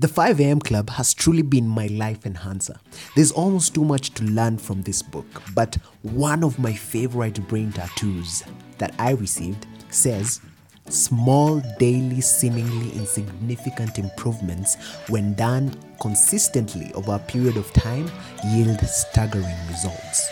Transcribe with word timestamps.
The 0.00 0.08
5 0.08 0.40
a.m. 0.40 0.60
Club 0.60 0.88
has 0.88 1.12
truly 1.12 1.42
been 1.42 1.68
my 1.68 1.86
life 1.88 2.24
enhancer. 2.24 2.80
There's 3.14 3.32
almost 3.32 3.74
too 3.74 3.84
much 3.84 4.14
to 4.14 4.24
learn 4.24 4.56
from 4.56 4.80
this 4.80 5.02
book, 5.02 5.42
but 5.54 5.76
one 6.00 6.42
of 6.42 6.58
my 6.58 6.72
favorite 6.72 7.46
brain 7.48 7.70
tattoos 7.70 8.42
that 8.78 8.94
I 8.98 9.10
received 9.10 9.66
says, 9.90 10.40
Small, 10.88 11.62
daily, 11.78 12.22
seemingly 12.22 12.92
insignificant 12.92 13.98
improvements, 13.98 14.76
when 15.10 15.34
done 15.34 15.74
consistently 16.00 16.90
over 16.94 17.16
a 17.16 17.18
period 17.18 17.58
of 17.58 17.70
time, 17.74 18.10
yield 18.46 18.80
staggering 18.80 19.54
results. 19.68 20.30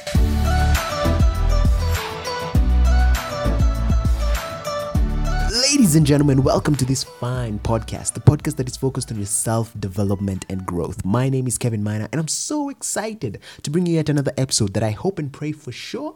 Ladies 5.70 5.96
and 5.96 6.06
gentlemen, 6.06 6.42
welcome 6.42 6.74
to 6.76 6.86
this 6.86 7.04
fine 7.04 7.58
podcast, 7.58 8.14
the 8.14 8.20
podcast 8.20 8.56
that 8.56 8.66
is 8.66 8.76
focused 8.78 9.10
on 9.10 9.18
your 9.18 9.26
self 9.26 9.78
development 9.78 10.46
and 10.48 10.64
growth. 10.64 11.04
My 11.04 11.28
name 11.28 11.46
is 11.46 11.58
Kevin 11.58 11.82
Miner, 11.82 12.08
and 12.10 12.18
I'm 12.18 12.28
so 12.28 12.70
excited 12.70 13.38
to 13.60 13.70
bring 13.70 13.84
you 13.84 13.96
yet 13.96 14.08
another 14.08 14.32
episode 14.38 14.72
that 14.72 14.82
I 14.82 14.92
hope 14.92 15.18
and 15.18 15.30
pray 15.30 15.52
for 15.52 15.70
sure 15.70 16.14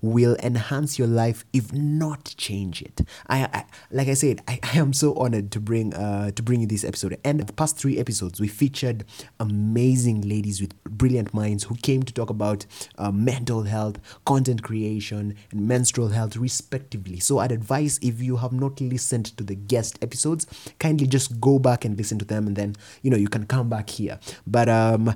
will 0.00 0.36
enhance 0.36 1.00
your 1.00 1.08
life, 1.08 1.44
if 1.52 1.72
not 1.72 2.32
change 2.36 2.80
it. 2.80 3.00
I, 3.26 3.42
I 3.52 3.64
like 3.90 4.06
I 4.06 4.14
said, 4.14 4.40
I, 4.46 4.60
I, 4.62 4.78
am 4.78 4.92
so 4.92 5.14
honored 5.14 5.50
to 5.50 5.60
bring 5.60 5.94
uh, 5.94 6.30
to 6.30 6.42
bring 6.42 6.60
you 6.60 6.68
this 6.68 6.84
episode. 6.84 7.18
And 7.24 7.40
the 7.40 7.52
past 7.52 7.76
three 7.76 7.98
episodes, 7.98 8.40
we 8.40 8.46
featured 8.46 9.04
amazing 9.40 10.20
ladies 10.20 10.60
with 10.60 10.80
brilliant 10.84 11.34
minds 11.34 11.64
who 11.64 11.74
came 11.74 12.04
to 12.04 12.14
talk 12.14 12.30
about 12.30 12.66
uh, 12.98 13.10
mental 13.10 13.64
health, 13.64 13.98
content 14.24 14.62
creation, 14.62 15.34
and 15.50 15.66
menstrual 15.66 16.10
health, 16.10 16.36
respectively. 16.36 17.18
So 17.18 17.38
I'd 17.38 17.50
advise 17.50 17.98
if 18.00 18.22
you 18.22 18.36
have 18.36 18.52
not 18.52 18.76
listened 18.92 19.36
to 19.36 19.44
the 19.44 19.54
guest 19.54 19.98
episodes, 20.02 20.46
kindly 20.78 21.06
just 21.06 21.40
go 21.40 21.58
back 21.58 21.84
and 21.84 21.96
listen 21.96 22.18
to 22.18 22.24
them, 22.24 22.46
and 22.46 22.56
then 22.56 22.76
you 23.02 23.10
know 23.10 23.16
you 23.16 23.28
can 23.28 23.46
come 23.46 23.68
back 23.68 23.90
here. 23.90 24.20
But 24.46 24.68
um, 24.68 25.14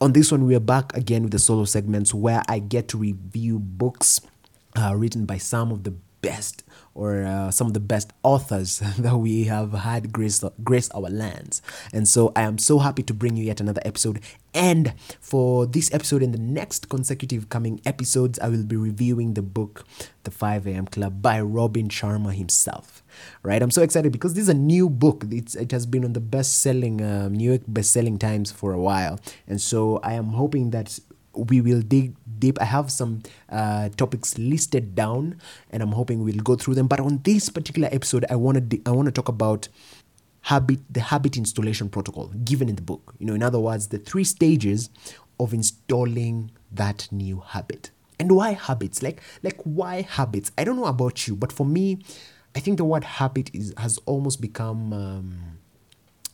on 0.00 0.12
this 0.12 0.30
one, 0.30 0.46
we 0.46 0.54
are 0.54 0.60
back 0.60 0.96
again 0.96 1.22
with 1.22 1.32
the 1.32 1.38
solo 1.38 1.64
segments 1.64 2.14
where 2.14 2.42
I 2.48 2.58
get 2.58 2.88
to 2.88 2.98
review 2.98 3.58
books 3.58 4.20
uh, 4.76 4.94
written 4.94 5.26
by 5.26 5.38
some 5.38 5.72
of 5.72 5.84
the 5.84 5.94
best 6.20 6.64
or 6.94 7.24
uh, 7.24 7.50
some 7.50 7.66
of 7.66 7.74
the 7.74 7.80
best 7.80 8.12
authors 8.22 8.78
that 8.98 9.16
we 9.16 9.44
have 9.44 9.72
had 9.72 10.12
grace, 10.12 10.42
grace 10.64 10.90
our 10.90 11.10
lands. 11.10 11.62
And 11.92 12.08
so 12.08 12.32
I 12.34 12.42
am 12.42 12.58
so 12.58 12.78
happy 12.78 13.02
to 13.04 13.14
bring 13.14 13.36
you 13.36 13.44
yet 13.44 13.60
another 13.60 13.82
episode. 13.84 14.20
And 14.54 14.94
for 15.20 15.66
this 15.66 15.92
episode 15.92 16.22
and 16.22 16.32
the 16.32 16.38
next 16.38 16.88
consecutive 16.88 17.48
coming 17.48 17.80
episodes, 17.84 18.38
I 18.38 18.48
will 18.48 18.64
be 18.64 18.76
reviewing 18.76 19.34
the 19.34 19.42
book 19.42 19.84
The 20.24 20.30
5 20.30 20.66
a.m. 20.66 20.86
Club 20.86 21.20
by 21.20 21.40
Robin 21.40 21.88
Sharma 21.88 22.32
himself. 22.32 23.02
Right? 23.42 23.62
I'm 23.62 23.70
so 23.70 23.82
excited 23.82 24.12
because 24.12 24.34
this 24.34 24.42
is 24.42 24.48
a 24.48 24.54
new 24.54 24.88
book. 24.88 25.24
It's, 25.30 25.54
it 25.54 25.72
has 25.72 25.86
been 25.86 26.04
on 26.04 26.12
the 26.12 26.20
best 26.20 26.62
selling, 26.62 27.02
um, 27.02 27.34
New 27.34 27.50
York 27.50 27.62
best 27.68 27.92
selling 27.92 28.18
times 28.18 28.50
for 28.50 28.72
a 28.72 28.80
while. 28.80 29.20
And 29.46 29.60
so 29.60 30.00
I 30.02 30.14
am 30.14 30.30
hoping 30.30 30.70
that 30.70 30.98
we 31.36 31.60
will 31.60 31.82
dig 31.82 32.16
deep. 32.38 32.60
I 32.60 32.64
have 32.64 32.90
some 32.90 33.22
uh, 33.48 33.90
topics 33.90 34.38
listed 34.38 34.94
down, 34.94 35.40
and 35.70 35.82
I'm 35.82 35.92
hoping 35.92 36.24
we'll 36.24 36.36
go 36.36 36.56
through 36.56 36.74
them. 36.74 36.86
But 36.86 37.00
on 37.00 37.20
this 37.24 37.48
particular 37.48 37.88
episode, 37.92 38.24
I 38.30 38.36
want 38.36 38.70
to 38.70 38.80
I 38.86 38.90
want 38.90 39.06
to 39.06 39.12
talk 39.12 39.28
about 39.28 39.68
habit 40.42 40.78
the 40.90 41.00
habit 41.00 41.36
installation 41.36 41.88
protocol 41.88 42.28
given 42.44 42.68
in 42.68 42.76
the 42.76 42.82
book. 42.82 43.14
You 43.18 43.26
know, 43.26 43.34
in 43.34 43.42
other 43.42 43.60
words, 43.60 43.88
the 43.88 43.98
three 43.98 44.24
stages 44.24 44.90
of 45.38 45.52
installing 45.52 46.50
that 46.72 47.08
new 47.10 47.40
habit. 47.40 47.90
And 48.18 48.32
why 48.32 48.52
habits? 48.52 49.02
Like 49.02 49.20
like 49.42 49.60
why 49.64 50.02
habits? 50.02 50.50
I 50.56 50.64
don't 50.64 50.76
know 50.76 50.86
about 50.86 51.26
you, 51.26 51.36
but 51.36 51.52
for 51.52 51.66
me, 51.66 51.98
I 52.56 52.58
think 52.58 52.78
the 52.78 52.84
word 52.84 53.04
habit 53.04 53.50
is 53.54 53.74
has 53.76 53.98
almost 54.06 54.40
become. 54.40 54.92
Um, 54.92 55.58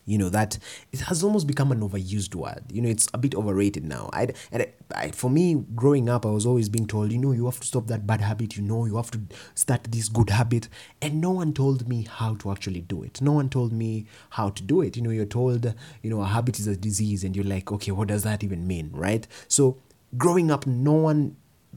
you 0.04 0.18
know 0.18 0.28
that 0.30 0.58
it 0.90 0.98
has 1.02 1.22
almost 1.22 1.46
become 1.46 1.70
an 1.70 1.80
overused 1.80 2.34
word. 2.34 2.64
You 2.72 2.82
know 2.82 2.88
it's 2.88 3.08
a 3.14 3.18
bit 3.18 3.36
overrated 3.36 3.84
now. 3.84 4.10
I, 4.12 4.28
and 4.50 4.62
I, 4.62 4.72
I, 4.96 5.10
for 5.12 5.30
me 5.30 5.64
growing 5.76 6.08
up 6.08 6.26
i 6.26 6.28
was 6.28 6.44
always 6.44 6.68
being 6.68 6.88
told 6.88 7.12
you 7.12 7.18
know 7.18 7.30
you 7.30 7.44
have 7.44 7.60
to 7.60 7.66
stop 7.68 7.86
that 7.86 8.04
bad 8.04 8.20
habit 8.20 8.56
you 8.56 8.64
know 8.64 8.84
you 8.84 8.96
have 8.96 9.12
to 9.12 9.20
start 9.54 9.84
this 9.84 10.08
good 10.08 10.30
habit. 10.30 10.68
And 11.00 11.20
no 11.20 11.30
one 11.30 11.52
told 11.52 11.88
me 11.88 12.08
how 12.10 12.34
to 12.36 12.50
actually 12.50 12.80
do 12.80 13.04
it. 13.04 13.20
No 13.20 13.32
one 13.32 13.48
told 13.48 13.72
me 13.72 14.06
how 14.30 14.50
to 14.50 14.62
do 14.62 14.80
it. 14.80 14.96
You 14.96 15.02
know 15.02 15.10
you're 15.10 15.24
told 15.24 15.72
you 16.02 16.10
know 16.10 16.20
a 16.20 16.26
habit 16.26 16.58
is 16.58 16.66
a 16.66 16.76
disease 16.76 17.22
and 17.22 17.36
you're 17.36 17.44
like 17.44 17.70
okay 17.70 17.92
what 17.92 18.08
does 18.08 18.24
that 18.24 18.42
even 18.42 18.66
mean 18.66 18.90
right? 18.92 19.26
So 19.46 19.78
growing 20.18 20.50
up 20.50 20.66
no 20.66 20.92
one 20.92 21.36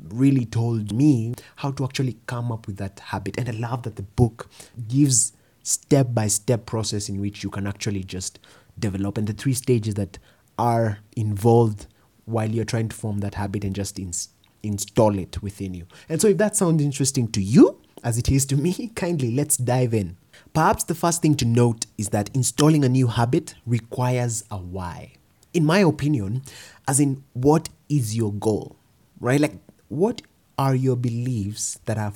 really 0.09 0.45
told 0.45 0.91
me 0.91 1.33
how 1.57 1.71
to 1.71 1.83
actually 1.83 2.17
come 2.27 2.51
up 2.51 2.67
with 2.67 2.77
that 2.77 2.99
habit 2.99 3.37
and 3.37 3.47
i 3.49 3.51
love 3.51 3.83
that 3.83 3.95
the 3.95 4.03
book 4.03 4.49
gives 4.87 5.33
step 5.63 6.07
by 6.13 6.27
step 6.27 6.65
process 6.65 7.09
in 7.09 7.19
which 7.19 7.43
you 7.43 7.49
can 7.49 7.65
actually 7.65 8.03
just 8.03 8.39
develop 8.77 9.17
and 9.17 9.27
the 9.27 9.33
three 9.33 9.53
stages 9.53 9.95
that 9.95 10.17
are 10.57 10.99
involved 11.15 11.87
while 12.25 12.49
you're 12.49 12.65
trying 12.65 12.89
to 12.89 12.95
form 12.95 13.19
that 13.19 13.35
habit 13.35 13.63
and 13.63 13.75
just 13.75 13.99
ins- 13.99 14.29
install 14.63 15.17
it 15.17 15.41
within 15.41 15.73
you. 15.73 15.85
And 16.09 16.21
so, 16.21 16.27
if 16.27 16.37
that 16.37 16.55
sounds 16.55 16.83
interesting 16.83 17.27
to 17.29 17.41
you, 17.41 17.79
as 18.03 18.17
it 18.17 18.29
is 18.29 18.45
to 18.47 18.55
me, 18.55 18.91
kindly 18.95 19.31
let's 19.31 19.57
dive 19.57 19.93
in. 19.93 20.17
Perhaps 20.53 20.85
the 20.85 20.95
first 20.95 21.21
thing 21.21 21.35
to 21.35 21.45
note 21.45 21.85
is 21.97 22.09
that 22.09 22.29
installing 22.35 22.83
a 22.83 22.89
new 22.89 23.07
habit 23.07 23.55
requires 23.65 24.43
a 24.51 24.57
why. 24.57 25.13
In 25.53 25.65
my 25.65 25.79
opinion, 25.79 26.41
as 26.87 26.99
in, 26.99 27.23
what 27.33 27.69
is 27.87 28.15
your 28.15 28.33
goal, 28.33 28.75
right? 29.19 29.39
Like, 29.39 29.53
what 29.95 30.21
are 30.57 30.75
your 30.75 30.95
beliefs 30.95 31.79
that 31.85 31.97
are 31.97 32.13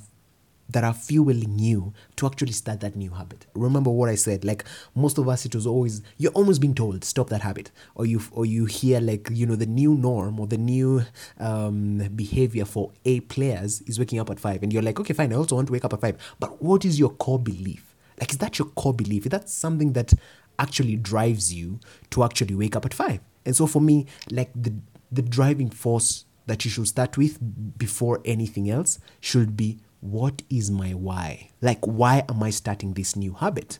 that 0.72 0.84
are 0.84 0.94
fueling 0.94 1.58
you 1.58 1.94
to 2.16 2.28
actually 2.28 2.52
start 2.52 2.80
that 2.82 2.96
new 2.96 3.10
habit. 3.10 3.48
Remember 3.56 3.90
what 3.90 4.08
I 4.08 4.14
said, 4.14 4.46
like 4.46 4.64
most 4.94 5.18
of 5.18 5.28
us 5.28 5.46
it 5.46 5.56
was 5.56 5.66
always 5.66 6.04
you're 6.18 6.32
almost 6.34 6.62
being 6.62 6.76
told 6.76 7.04
stop 7.04 7.30
that 7.30 7.42
habit 7.42 7.72
or 7.96 8.06
you 8.06 8.22
or 8.32 8.46
you 8.46 8.66
hear 8.66 9.00
like 9.00 9.30
you 9.32 9.46
know 9.46 9.56
the 9.56 9.66
new 9.66 9.96
norm 9.96 10.40
or 10.40 10.46
the 10.46 10.58
new 10.58 11.04
um, 11.40 11.98
behavior 12.16 12.66
for 12.66 12.92
A 13.06 13.22
players 13.22 13.82
is 13.82 13.98
waking 13.98 14.20
up 14.20 14.30
at 14.30 14.40
5 14.40 14.62
and 14.62 14.72
you're 14.72 14.84
like 14.84 15.00
okay 15.00 15.14
fine 15.14 15.34
I 15.34 15.38
also 15.38 15.56
want 15.56 15.68
to 15.68 15.74
wake 15.74 15.86
up 15.86 15.94
at 15.94 16.02
5 16.02 16.36
but 16.40 16.62
what 16.62 16.86
is 16.86 17.00
your 17.00 17.10
core 17.10 17.40
belief? 17.40 17.96
Like 18.20 18.32
is 18.32 18.38
that 18.38 18.60
your 18.60 18.68
core 18.68 18.94
belief? 18.94 19.26
Is 19.26 19.32
that 19.32 19.50
something 19.50 19.94
that 19.94 20.14
actually 20.60 20.98
drives 20.98 21.54
you 21.54 21.80
to 22.12 22.24
actually 22.24 22.54
wake 22.54 22.76
up 22.76 22.86
at 22.86 22.94
5? 22.94 23.20
And 23.46 23.56
so 23.56 23.66
for 23.66 23.82
me 23.82 24.06
like 24.30 24.52
the 24.54 24.74
the 25.12 25.24
driving 25.24 25.72
force 25.72 26.26
that 26.50 26.66
you 26.66 26.72
should 26.72 26.88
start 26.88 27.18
with 27.18 27.38
before 27.78 28.22
anything 28.26 28.70
else 28.70 29.00
should 29.22 29.56
be 29.56 29.78
what 30.02 30.42
is 30.50 30.72
my 30.72 30.92
why? 30.92 31.50
Like, 31.62 31.86
why 31.86 32.24
am 32.30 32.42
I 32.44 32.50
starting 32.50 32.94
this 32.94 33.16
new 33.16 33.34
habit? 33.34 33.80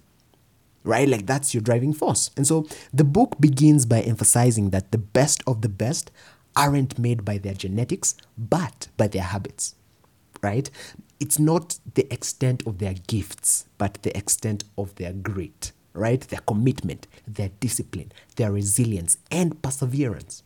Right? 0.84 1.08
Like, 1.08 1.26
that's 1.26 1.54
your 1.54 1.62
driving 1.62 1.94
force. 1.94 2.32
And 2.36 2.46
so 2.48 2.68
the 2.94 3.04
book 3.04 3.40
begins 3.40 3.86
by 3.86 4.02
emphasizing 4.02 4.70
that 4.70 4.92
the 4.92 4.98
best 4.98 5.44
of 5.48 5.62
the 5.62 5.70
best 5.70 6.12
aren't 6.56 7.00
made 7.00 7.24
by 7.24 7.38
their 7.38 7.54
genetics, 7.54 8.16
but 8.38 8.88
by 8.98 9.08
their 9.08 9.24
habits. 9.24 9.76
Right? 10.42 10.70
It's 11.20 11.40
not 11.40 11.80
the 11.96 12.12
extent 12.14 12.64
of 12.66 12.78
their 12.78 12.96
gifts, 13.08 13.66
but 13.78 14.00
the 14.04 14.16
extent 14.18 14.64
of 14.78 14.96
their 14.96 15.12
grit, 15.12 15.74
right? 15.94 16.22
Their 16.22 16.40
commitment, 16.40 17.08
their 17.28 17.50
discipline, 17.60 18.14
their 18.38 18.54
resilience, 18.54 19.18
and 19.30 19.62
perseverance. 19.62 20.44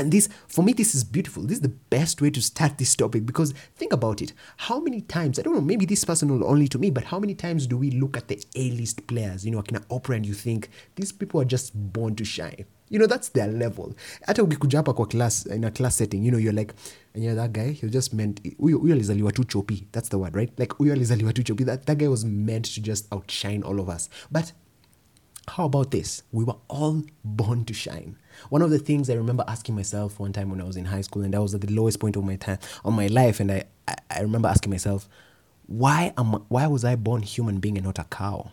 And 0.00 0.10
this, 0.10 0.30
for 0.48 0.64
me, 0.64 0.72
this 0.72 0.94
is 0.94 1.04
beautiful. 1.04 1.42
This 1.42 1.58
is 1.58 1.60
the 1.60 1.68
best 1.68 2.22
way 2.22 2.30
to 2.30 2.40
start 2.40 2.78
this 2.78 2.96
topic 2.96 3.26
because 3.26 3.52
think 3.76 3.92
about 3.92 4.22
it. 4.22 4.32
How 4.56 4.80
many 4.80 5.02
times, 5.02 5.38
I 5.38 5.42
don't 5.42 5.54
know, 5.54 5.60
maybe 5.60 5.84
this 5.84 6.04
personal 6.04 6.42
only 6.42 6.68
to 6.68 6.78
me, 6.78 6.90
but 6.90 7.04
how 7.04 7.18
many 7.18 7.34
times 7.34 7.66
do 7.66 7.76
we 7.76 7.90
look 7.90 8.16
at 8.16 8.28
the 8.28 8.42
A 8.56 8.70
list 8.70 9.06
players, 9.06 9.44
you 9.44 9.50
know, 9.50 9.62
in 9.68 9.78
opera 9.90 10.16
and 10.16 10.24
you 10.24 10.32
think 10.32 10.70
these 10.96 11.12
people 11.12 11.38
are 11.38 11.44
just 11.44 11.74
born 11.74 12.16
to 12.16 12.24
shine? 12.24 12.64
You 12.88 12.98
know, 12.98 13.06
that's 13.06 13.28
their 13.28 13.46
level. 13.46 13.94
Hata 14.26 14.42
ukikuja 14.42 14.78
hapa 14.78 14.92
kwa 14.92 15.06
class, 15.06 15.46
in 15.46 15.64
a 15.64 15.70
class 15.70 15.96
setting, 15.96 16.24
you 16.24 16.30
know, 16.30 16.40
you're 16.40 16.60
like, 16.60 16.74
and 17.14 17.22
yeah, 17.22 17.34
that 17.34 17.52
guy, 17.52 17.72
he 17.72 17.86
was 17.86 17.92
just 17.92 18.14
meant, 18.14 18.40
huyo 18.58 18.92
alizaliwa 18.92 19.32
tu 19.32 19.44
chopi. 19.44 19.86
That's 19.92 20.08
the 20.08 20.18
word, 20.18 20.34
right? 20.34 20.58
Like, 20.58 20.74
huyo 20.74 20.92
alizaliwa 20.92 21.32
tu 21.32 21.42
chopi. 21.42 21.64
That, 21.64 21.86
that 21.86 21.98
guy 21.98 22.08
was 22.08 22.24
meant 22.24 22.74
to 22.74 22.80
just 22.80 23.12
outshine 23.12 23.62
all 23.62 23.80
of 23.80 23.88
us. 23.88 24.08
But 24.30 24.52
how 25.48 25.64
about 25.64 25.90
this? 25.90 26.22
We 26.32 26.44
were 26.44 26.56
all 26.68 27.02
born 27.24 27.64
to 27.64 27.74
shine. 27.74 28.16
One 28.48 28.62
of 28.62 28.70
the 28.70 28.78
things 28.78 29.10
I 29.10 29.14
remember 29.14 29.44
asking 29.48 29.74
myself 29.74 30.20
one 30.20 30.32
time 30.32 30.50
when 30.50 30.60
I 30.60 30.64
was 30.64 30.76
in 30.76 30.86
high 30.86 31.00
school, 31.00 31.22
and 31.22 31.34
that 31.34 31.42
was 31.42 31.54
at 31.54 31.60
the 31.60 31.72
lowest 31.72 32.00
point 32.00 32.16
of 32.16 32.24
my 32.24 32.36
time 32.36 32.58
of 32.84 32.94
my 32.94 33.08
life, 33.08 33.40
and 33.40 33.50
I, 33.50 33.64
I, 33.88 33.96
I 34.10 34.20
remember 34.20 34.48
asking 34.48 34.70
myself, 34.70 35.08
why 35.66 36.12
am 36.16 36.32
why 36.48 36.66
was 36.66 36.84
I 36.84 36.96
born 36.96 37.22
human 37.22 37.58
being 37.58 37.76
and 37.76 37.86
not 37.86 37.98
a 37.98 38.04
cow? 38.04 38.52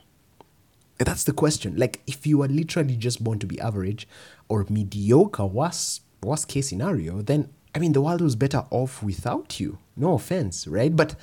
That's 0.97 1.23
the 1.23 1.33
question. 1.33 1.75
Like 1.77 2.01
if 2.07 2.25
you 2.25 2.41
are 2.41 2.47
literally 2.47 2.95
just 2.95 3.23
born 3.23 3.39
to 3.39 3.45
be 3.45 3.59
average 3.59 4.07
or 4.49 4.65
mediocre, 4.69 5.45
worst 5.45 6.01
worst 6.23 6.47
case 6.47 6.69
scenario, 6.69 7.21
then 7.21 7.49
I 7.75 7.79
mean 7.79 7.93
the 7.93 8.01
world 8.01 8.21
was 8.21 8.35
better 8.35 8.65
off 8.71 9.03
without 9.03 9.59
you. 9.59 9.77
No 9.95 10.13
offense, 10.13 10.67
right? 10.67 10.95
But 10.95 11.15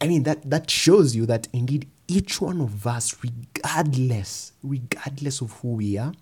I 0.00 0.06
mean 0.06 0.22
that 0.24 0.48
that 0.48 0.70
shows 0.70 1.16
you 1.16 1.26
that 1.26 1.48
indeed 1.52 1.88
each 2.06 2.40
one 2.40 2.60
of 2.60 2.86
us, 2.86 3.16
regardless, 3.22 4.52
regardless 4.62 5.40
of 5.40 5.52
who 5.52 5.74
we 5.74 5.98
are, 5.98 6.12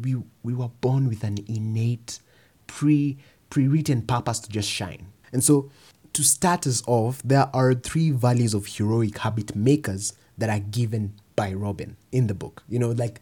we, 0.00 0.16
we 0.42 0.54
were 0.54 0.70
born 0.80 1.08
with 1.08 1.24
an 1.24 1.38
innate, 1.48 2.18
pre 2.66 3.18
pre-written 3.50 4.00
purpose 4.00 4.40
to 4.40 4.48
just 4.48 4.68
shine. 4.68 5.06
And 5.30 5.44
so 5.44 5.70
to 6.14 6.22
start 6.22 6.66
us 6.66 6.82
off, 6.86 7.22
there 7.22 7.50
are 7.52 7.74
three 7.74 8.10
values 8.10 8.54
of 8.54 8.66
heroic 8.66 9.18
habit 9.18 9.54
makers 9.54 10.14
that 10.38 10.48
are 10.48 10.58
given 10.58 11.12
by 11.36 11.52
Robin 11.52 11.96
in 12.12 12.28
the 12.28 12.34
book. 12.34 12.62
You 12.68 12.78
know, 12.78 12.92
like 12.92 13.20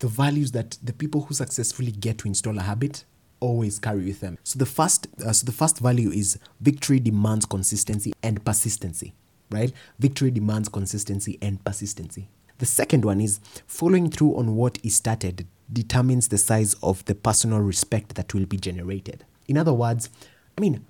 the 0.00 0.08
values 0.08 0.50
that 0.50 0.78
the 0.82 0.92
people 0.92 1.22
who 1.22 1.34
successfully 1.34 1.92
get 1.92 2.18
to 2.18 2.28
install 2.28 2.58
a 2.58 2.62
habit 2.62 3.04
always 3.38 3.78
carry 3.78 4.04
with 4.04 4.18
them. 4.18 4.36
So 4.42 4.58
the 4.58 4.66
first, 4.66 5.06
uh, 5.24 5.32
so 5.32 5.44
the 5.44 5.52
first 5.52 5.78
value 5.78 6.10
is 6.10 6.38
victory 6.60 6.98
demands 6.98 7.46
consistency 7.46 8.12
and 8.22 8.44
persistency, 8.44 9.14
right? 9.52 9.72
Victory 9.98 10.30
demands 10.30 10.68
consistency 10.68 11.38
and 11.40 11.64
persistency. 11.64 12.28
The 12.58 12.66
second 12.66 13.04
one 13.04 13.20
is 13.20 13.40
following 13.66 14.10
through 14.10 14.36
on 14.36 14.54
what 14.54 14.78
is 14.82 14.94
started 14.94 15.46
determines 15.72 16.28
the 16.28 16.38
size 16.38 16.74
of 16.82 17.04
the 17.06 17.14
personal 17.14 17.60
respect 17.60 18.14
that 18.14 18.34
will 18.34 18.46
be 18.46 18.56
generated. 18.56 19.24
In 19.48 19.56
other 19.56 19.72
words, 19.72 20.10
I 20.56 20.60
mean, 20.60 20.84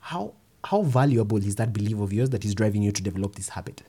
how 0.00 0.34
how 0.64 0.82
valuable 0.82 1.38
is 1.38 1.56
that 1.56 1.72
belief 1.72 1.98
of 1.98 2.12
yours 2.12 2.30
that 2.30 2.44
is 2.44 2.54
driving 2.54 2.82
you 2.82 2.92
to 2.92 3.02
develop 3.02 3.34
this 3.34 3.50
habit? 3.50 3.82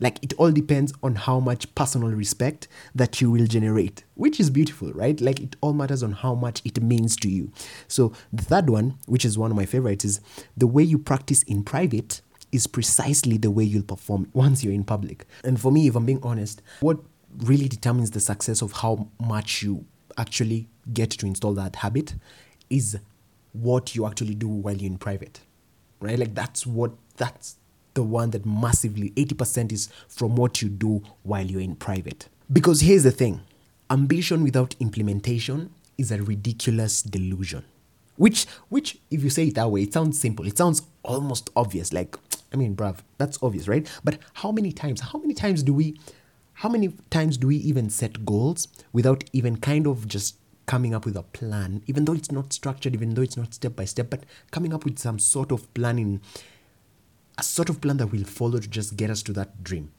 Like 0.00 0.22
it 0.22 0.34
all 0.34 0.50
depends 0.50 0.92
on 1.02 1.14
how 1.14 1.40
much 1.40 1.72
personal 1.74 2.10
respect 2.10 2.68
that 2.94 3.20
you 3.20 3.30
will 3.30 3.46
generate, 3.46 4.04
which 4.14 4.40
is 4.40 4.50
beautiful, 4.50 4.92
right? 4.92 5.18
Like 5.20 5.40
it 5.40 5.56
all 5.60 5.72
matters 5.72 6.02
on 6.02 6.12
how 6.12 6.34
much 6.34 6.60
it 6.64 6.82
means 6.82 7.16
to 7.16 7.28
you. 7.30 7.52
So 7.88 8.12
the 8.32 8.42
third 8.42 8.68
one, 8.68 8.98
which 9.06 9.24
is 9.24 9.38
one 9.38 9.50
of 9.50 9.56
my 9.56 9.66
favorites, 9.66 10.04
is 10.04 10.20
the 10.56 10.66
way 10.66 10.82
you 10.82 10.98
practice 10.98 11.42
in 11.44 11.62
private 11.62 12.20
is 12.54 12.68
precisely 12.68 13.36
the 13.36 13.50
way 13.50 13.64
you'll 13.64 13.82
perform 13.82 14.30
once 14.32 14.62
you're 14.62 14.72
in 14.72 14.84
public. 14.84 15.26
And 15.42 15.60
for 15.60 15.72
me, 15.72 15.88
if 15.88 15.96
I'm 15.96 16.06
being 16.06 16.22
honest, 16.22 16.62
what 16.80 16.98
really 17.38 17.66
determines 17.66 18.12
the 18.12 18.20
success 18.20 18.62
of 18.62 18.72
how 18.72 19.08
much 19.18 19.62
you 19.62 19.84
actually 20.16 20.68
get 20.92 21.10
to 21.10 21.26
install 21.26 21.52
that 21.54 21.76
habit 21.76 22.14
is 22.70 22.96
what 23.52 23.96
you 23.96 24.06
actually 24.06 24.36
do 24.36 24.46
while 24.46 24.76
you're 24.76 24.90
in 24.90 24.98
private. 24.98 25.40
Right? 26.00 26.16
Like 26.16 26.34
that's 26.34 26.64
what 26.64 26.92
that's 27.16 27.56
the 27.94 28.04
one 28.04 28.30
that 28.30 28.46
massively 28.46 29.10
80% 29.10 29.72
is 29.72 29.88
from 30.08 30.36
what 30.36 30.62
you 30.62 30.68
do 30.68 31.02
while 31.24 31.44
you're 31.44 31.60
in 31.60 31.74
private. 31.74 32.28
Because 32.52 32.82
here's 32.82 33.02
the 33.02 33.10
thing 33.10 33.40
ambition 33.90 34.44
without 34.44 34.76
implementation 34.78 35.70
is 35.98 36.12
a 36.12 36.22
ridiculous 36.22 37.02
delusion. 37.02 37.64
Which, 38.16 38.46
which, 38.68 38.98
if 39.10 39.24
you 39.24 39.30
say 39.30 39.48
it 39.48 39.56
that 39.56 39.70
way, 39.70 39.82
it 39.82 39.92
sounds 39.92 40.20
simple. 40.20 40.46
It 40.46 40.56
sounds 40.56 40.82
almost 41.02 41.50
obvious. 41.56 41.92
Like, 41.92 42.16
I 42.54 42.56
mean, 42.56 42.76
bruv, 42.76 42.98
that's 43.18 43.42
obvious, 43.42 43.66
right? 43.66 43.84
But 44.04 44.18
how 44.34 44.52
many 44.52 44.70
times, 44.70 45.00
how 45.00 45.18
many 45.18 45.34
times 45.34 45.64
do 45.64 45.74
we, 45.74 45.98
how 46.54 46.68
many 46.68 46.94
times 47.10 47.36
do 47.36 47.48
we 47.48 47.56
even 47.56 47.90
set 47.90 48.24
goals 48.24 48.68
without 48.92 49.24
even 49.32 49.56
kind 49.56 49.88
of 49.88 50.06
just 50.06 50.36
coming 50.66 50.94
up 50.94 51.04
with 51.04 51.16
a 51.16 51.24
plan, 51.24 51.82
even 51.88 52.04
though 52.04 52.12
it's 52.12 52.30
not 52.30 52.52
structured, 52.52 52.94
even 52.94 53.14
though 53.14 53.22
it's 53.22 53.36
not 53.36 53.52
step 53.52 53.74
by 53.74 53.84
step, 53.84 54.08
but 54.08 54.24
coming 54.52 54.72
up 54.72 54.84
with 54.84 55.00
some 55.00 55.18
sort 55.18 55.50
of 55.50 55.74
planning 55.74 56.20
a 57.36 57.42
sort 57.42 57.68
of 57.68 57.80
plan 57.80 57.96
that 57.96 58.06
we'll 58.06 58.22
follow 58.22 58.60
to 58.60 58.68
just 58.68 58.96
get 58.96 59.10
us 59.10 59.20
to 59.20 59.32
that 59.32 59.64
dream. 59.64 59.90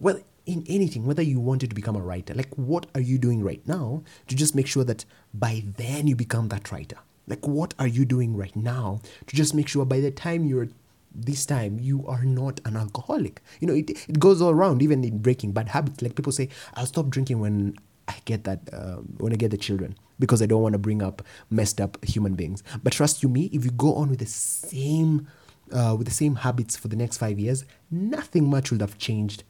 Well, 0.00 0.20
in 0.46 0.64
anything, 0.68 1.06
whether 1.06 1.22
you 1.22 1.38
wanted 1.38 1.70
to 1.70 1.76
become 1.76 1.94
a 1.94 2.00
writer, 2.00 2.34
like 2.34 2.52
what 2.56 2.86
are 2.96 3.00
you 3.00 3.18
doing 3.18 3.44
right 3.44 3.64
now 3.68 4.02
to 4.26 4.34
just 4.34 4.56
make 4.56 4.66
sure 4.66 4.82
that 4.82 5.04
by 5.32 5.62
then 5.76 6.08
you 6.08 6.16
become 6.16 6.48
that 6.48 6.72
writer? 6.72 6.96
Like 7.28 7.46
what 7.46 7.74
are 7.78 7.86
you 7.86 8.04
doing 8.04 8.36
right 8.36 8.56
now 8.56 9.00
to 9.28 9.36
just 9.36 9.54
make 9.54 9.68
sure 9.68 9.84
by 9.84 10.00
the 10.00 10.10
time 10.10 10.44
you're 10.44 10.68
this 11.14 11.46
time 11.46 11.78
you 11.80 12.06
are 12.06 12.24
not 12.24 12.60
an 12.64 12.76
alcoholic? 12.76 13.42
You 13.60 13.66
know, 13.66 13.74
it, 13.74 13.90
it 13.90 14.18
goes 14.18 14.40
all 14.40 14.50
around, 14.50 14.82
even 14.82 15.04
in 15.04 15.18
breaking 15.18 15.52
bad 15.52 15.68
habits. 15.68 16.02
Like 16.02 16.14
people 16.14 16.32
say, 16.32 16.48
I'll 16.74 16.86
stop 16.86 17.08
drinking 17.08 17.40
when 17.40 17.76
I 18.08 18.16
get 18.24 18.44
that, 18.44 18.60
uh, 18.72 18.96
when 19.18 19.32
I 19.32 19.36
get 19.36 19.50
the 19.50 19.56
children 19.58 19.96
because 20.18 20.42
I 20.42 20.46
don't 20.46 20.62
want 20.62 20.74
to 20.74 20.78
bring 20.78 21.02
up 21.02 21.22
messed 21.48 21.80
up 21.80 22.04
human 22.04 22.34
beings. 22.34 22.62
But 22.82 22.92
trust 22.92 23.22
you 23.22 23.28
me, 23.28 23.50
if 23.52 23.64
you 23.64 23.70
go 23.70 23.94
on 23.94 24.10
with 24.10 24.20
the 24.20 24.26
same 24.26 25.26
uh, 25.72 25.94
with 25.96 26.06
the 26.06 26.14
same 26.14 26.36
habits 26.36 26.76
for 26.76 26.88
the 26.88 26.96
next 26.96 27.18
five 27.18 27.38
years, 27.38 27.64
nothing 27.90 28.48
much 28.48 28.70
would 28.70 28.80
have 28.80 28.98
changed 28.98 29.44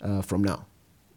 uh, 0.00 0.22
from 0.22 0.42
now. 0.42 0.66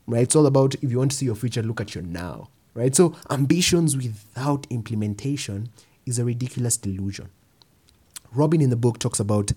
Right? 0.08 0.24
It's 0.24 0.36
all 0.36 0.46
about 0.46 0.76
if 0.76 0.90
you 0.92 0.98
want 0.98 1.12
to 1.12 1.18
see 1.18 1.26
your 1.26 1.36
future, 1.36 1.62
look 1.62 1.82
at 1.82 1.96
your 1.96 2.04
now. 2.04 2.50
Right? 2.74 2.96
So 2.96 3.16
ambitions 3.30 3.96
without 3.96 4.68
implementation 4.70 5.70
is 6.06 6.20
a 6.20 6.26
ridiculous 6.26 6.78
delusion. 6.78 7.30
Robin 8.38 8.62
in 8.62 8.70
the 8.70 8.76
book 8.76 9.00
talks 9.00 9.20
about 9.20 9.52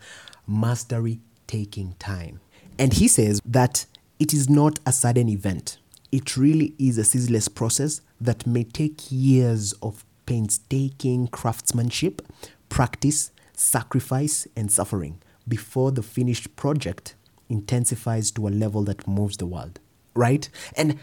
mastery 0.46 1.20
taking 1.46 1.94
time. 1.98 2.40
And 2.78 2.94
he 2.94 3.08
says 3.08 3.40
that 3.44 3.86
it 4.18 4.32
is 4.32 4.48
not 4.48 4.78
a 4.86 4.92
sudden 4.92 5.28
event. 5.28 5.78
It 6.10 6.36
really 6.36 6.74
is 6.78 6.98
a 6.98 7.04
ceaseless 7.04 7.48
process 7.48 8.00
that 8.20 8.46
may 8.46 8.64
take 8.64 9.00
years 9.10 9.72
of 9.82 10.04
painstaking 10.26 11.28
craftsmanship, 11.28 12.22
practice, 12.68 13.30
sacrifice, 13.52 14.46
and 14.56 14.72
suffering 14.72 15.20
before 15.46 15.92
the 15.92 16.02
finished 16.02 16.56
project 16.56 17.14
intensifies 17.48 18.30
to 18.30 18.46
a 18.46 18.50
level 18.50 18.82
that 18.84 19.06
moves 19.06 19.36
the 19.36 19.46
world, 19.46 19.80
right? 20.14 20.48
And 20.76 20.98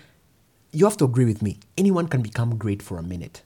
you 0.72 0.86
have 0.86 0.98
to 0.98 1.06
agree 1.06 1.26
with 1.26 1.42
me. 1.42 1.60
Anyone 1.78 2.08
can 2.08 2.22
become 2.22 2.58
great 2.58 2.82
for 2.82 2.98
a 2.98 3.04
minute. 3.04 3.44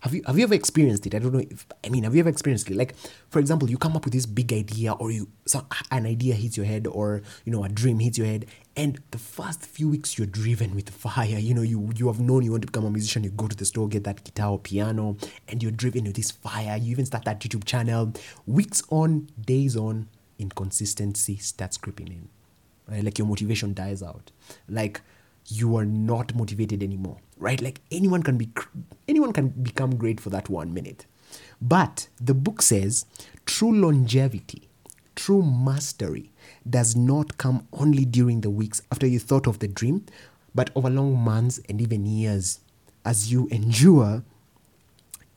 Have 0.00 0.14
you 0.14 0.22
have 0.26 0.38
you 0.38 0.44
ever 0.44 0.54
experienced 0.54 1.06
it? 1.06 1.14
I 1.14 1.18
don't 1.18 1.32
know 1.32 1.40
if 1.40 1.66
I 1.84 1.88
mean 1.88 2.04
have 2.04 2.14
you 2.14 2.20
ever 2.20 2.28
experienced 2.28 2.70
it? 2.70 2.76
Like, 2.76 2.94
for 3.30 3.40
example, 3.40 3.68
you 3.68 3.76
come 3.76 3.96
up 3.96 4.04
with 4.04 4.14
this 4.14 4.26
big 4.26 4.52
idea, 4.52 4.92
or 4.92 5.10
you 5.10 5.28
some, 5.44 5.66
an 5.90 6.06
idea 6.06 6.34
hits 6.34 6.56
your 6.56 6.66
head, 6.66 6.86
or 6.86 7.22
you 7.44 7.52
know 7.52 7.64
a 7.64 7.68
dream 7.68 7.98
hits 7.98 8.16
your 8.16 8.26
head, 8.26 8.46
and 8.76 9.00
the 9.10 9.18
first 9.18 9.66
few 9.66 9.88
weeks 9.88 10.16
you're 10.16 10.26
driven 10.26 10.74
with 10.74 10.88
fire. 10.90 11.38
You 11.38 11.52
know 11.52 11.62
you 11.62 11.90
you 11.96 12.06
have 12.06 12.20
known 12.20 12.44
you 12.44 12.52
want 12.52 12.62
to 12.62 12.66
become 12.66 12.84
a 12.84 12.90
musician. 12.90 13.24
You 13.24 13.30
go 13.30 13.48
to 13.48 13.56
the 13.56 13.64
store, 13.64 13.88
get 13.88 14.04
that 14.04 14.22
guitar 14.22 14.52
or 14.52 14.58
piano, 14.60 15.16
and 15.48 15.62
you're 15.62 15.72
driven 15.72 16.04
with 16.04 16.14
this 16.14 16.30
fire. 16.30 16.76
You 16.76 16.92
even 16.92 17.06
start 17.06 17.24
that 17.24 17.40
YouTube 17.40 17.64
channel. 17.64 18.12
Weeks 18.46 18.82
on, 18.90 19.28
days 19.44 19.76
on, 19.76 20.08
inconsistency 20.38 21.36
starts 21.38 21.76
creeping 21.76 22.08
in. 22.08 22.28
Right? 22.88 23.04
Like 23.04 23.18
your 23.18 23.26
motivation 23.26 23.74
dies 23.74 24.02
out. 24.02 24.30
Like 24.68 25.00
you 25.46 25.76
are 25.76 25.84
not 25.86 26.34
motivated 26.34 26.82
anymore 26.82 27.18
right? 27.38 27.60
Like 27.60 27.80
anyone 27.90 28.22
can 28.22 28.36
be 28.36 28.50
anyone 29.06 29.32
can 29.32 29.48
become 29.48 29.96
great 29.96 30.20
for 30.20 30.30
that 30.30 30.48
one 30.48 30.72
minute. 30.74 31.06
But 31.60 32.08
the 32.20 32.34
book 32.34 32.62
says 32.62 33.06
true 33.46 33.72
longevity 33.74 34.68
true 35.18 35.42
mastery 35.42 36.30
does 36.68 36.94
not 36.94 37.38
come 37.38 37.66
only 37.72 38.04
during 38.04 38.40
the 38.40 38.50
weeks 38.50 38.80
after 38.92 39.04
you 39.04 39.18
thought 39.18 39.48
of 39.48 39.58
the 39.58 39.66
dream 39.66 40.06
but 40.54 40.70
over 40.76 40.88
long 40.88 41.18
months 41.18 41.60
and 41.68 41.80
even 41.80 42.06
years 42.06 42.60
as 43.04 43.32
you 43.32 43.48
endure 43.48 44.22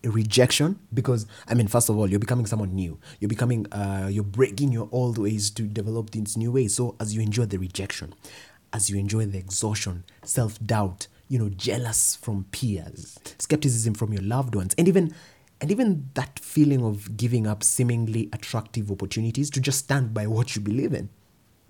a 0.03 0.09
rejection. 0.09 0.80
Because 0.94 1.25
i 1.48 1.53
mean 1.53 1.68
first 1.68 1.89
of 1.89 1.98
all 1.98 2.09
you're 2.09 2.19
becoming 2.19 2.45
someone 2.45 2.74
new. 2.75 3.00
You're 3.19 3.30
becoming 3.30 3.65
uh, 3.71 4.07
you're 4.12 4.24
breaking 4.24 4.71
your 4.71 4.88
old 4.92 5.18
ways 5.18 5.50
to 5.51 5.63
develop 5.63 6.12
these 6.12 6.38
new 6.38 6.51
ways. 6.51 6.75
So 6.75 6.95
as 7.00 7.15
you 7.15 7.21
enjoy 7.21 7.45
the 7.45 7.57
rejection 7.57 8.13
as 8.74 8.89
you 8.89 8.98
enjoy 8.98 9.25
the 9.25 9.38
exhaustion, 9.38 10.03
self 10.24 10.59
doubt, 10.65 11.07
you 11.31 11.39
know, 11.39 11.47
jealous 11.47 12.17
from 12.17 12.43
peers, 12.51 13.17
skepticism 13.39 13.93
from 13.93 14.11
your 14.11 14.21
loved 14.21 14.53
ones, 14.53 14.75
and 14.77 14.89
even 14.89 15.15
and 15.61 15.71
even 15.71 16.09
that 16.15 16.38
feeling 16.39 16.83
of 16.83 17.15
giving 17.15 17.47
up 17.47 17.63
seemingly 17.63 18.29
attractive 18.33 18.91
opportunities 18.91 19.50
to 19.51 19.61
just 19.61 19.79
stand 19.79 20.13
by 20.13 20.27
what 20.27 20.57
you 20.57 20.61
believe 20.61 20.93
in, 20.93 21.07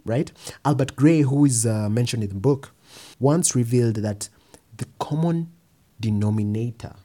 right? 0.03 0.31
Albert 0.65 0.95
Gray, 0.95 1.21
who 1.21 1.45
is 1.45 1.67
uh, 1.67 1.89
mentioned 1.89 2.23
in 2.23 2.29
the 2.29 2.35
book, 2.35 2.73
once 3.19 3.55
revealed 3.55 3.97
that 3.97 4.29
the 4.77 4.87
common 4.97 5.51
denominator 5.99 6.95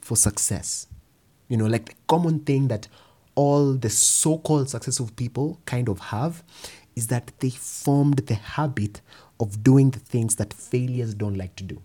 for 0.00 0.16
success, 0.16 0.88
you 1.46 1.56
know, 1.56 1.66
like 1.66 1.90
the 1.90 1.94
common 2.08 2.40
thing 2.40 2.66
that 2.66 2.88
all 3.36 3.74
the 3.74 3.90
so 3.90 4.38
called 4.38 4.68
successful 4.68 5.10
people 5.14 5.60
kind 5.64 5.88
of 5.88 6.00
have, 6.00 6.42
is 6.96 7.06
that 7.06 7.30
they 7.38 7.50
formed 7.50 8.18
the 8.26 8.34
habit 8.34 9.00
of 9.40 9.62
doing 9.62 9.90
the 9.90 9.98
things 9.98 10.36
that 10.36 10.52
failures 10.52 11.14
don't 11.14 11.36
like 11.36 11.56
to 11.56 11.64
do. 11.64 11.82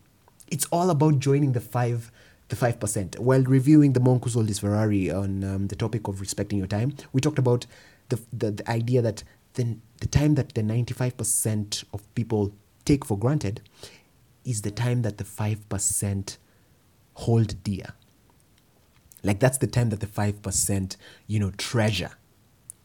It's 0.47 0.65
all 0.71 0.89
about 0.89 1.19
joining 1.19 1.53
the 1.53 1.61
five 1.61 2.11
the 2.49 2.55
5%. 2.55 3.19
While 3.19 3.43
reviewing 3.43 3.93
the 3.93 3.99
Monk 3.99 4.23
Who 4.23 4.31
Sold 4.31 4.47
His 4.47 4.59
Ferrari 4.59 5.09
on 5.09 5.43
um, 5.43 5.67
the 5.67 5.75
topic 5.75 6.07
of 6.07 6.19
respecting 6.19 6.57
your 6.57 6.67
time, 6.67 6.95
we 7.13 7.21
talked 7.21 7.39
about 7.39 7.65
the, 8.09 8.19
the, 8.33 8.51
the 8.51 8.69
idea 8.69 9.01
that 9.01 9.23
the, 9.53 9.77
the 9.99 10.07
time 10.07 10.35
that 10.35 10.55
the 10.55 10.61
95% 10.61 11.83
of 11.93 12.15
people 12.15 12.51
take 12.85 13.05
for 13.05 13.17
granted 13.17 13.61
is 14.43 14.63
the 14.63 14.71
time 14.71 15.03
that 15.03 15.17
the 15.17 15.23
5% 15.23 16.37
hold 17.13 17.63
dear. 17.63 17.93
Like 19.23 19.39
that's 19.39 19.57
the 19.57 19.67
time 19.67 19.89
that 19.89 19.99
the 19.99 20.07
5%, 20.07 20.95
you 21.27 21.39
know, 21.39 21.51
treasure. 21.51 22.11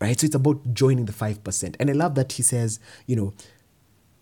Right? 0.00 0.18
So 0.18 0.26
it's 0.26 0.34
about 0.34 0.74
joining 0.74 1.06
the 1.06 1.12
5%. 1.12 1.76
And 1.80 1.88
I 1.88 1.92
love 1.94 2.16
that 2.16 2.32
he 2.32 2.42
says, 2.42 2.80
you 3.06 3.16
know, 3.16 3.32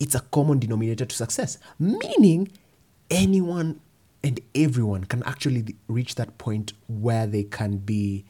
it's 0.02 0.16
a 0.16 0.20
common 0.20 0.58
denominator 0.58 1.04
to 1.04 1.14
success, 1.14 1.58
meaning 1.78 2.50
anyone 3.08 3.80
and 4.24 4.40
everyone 4.52 5.04
can 5.04 5.22
actually 5.22 5.76
reach 5.86 6.16
that 6.16 6.38
point 6.38 6.72
where 6.88 7.24
they 7.24 7.44
can 7.44 7.76
be 7.76 8.24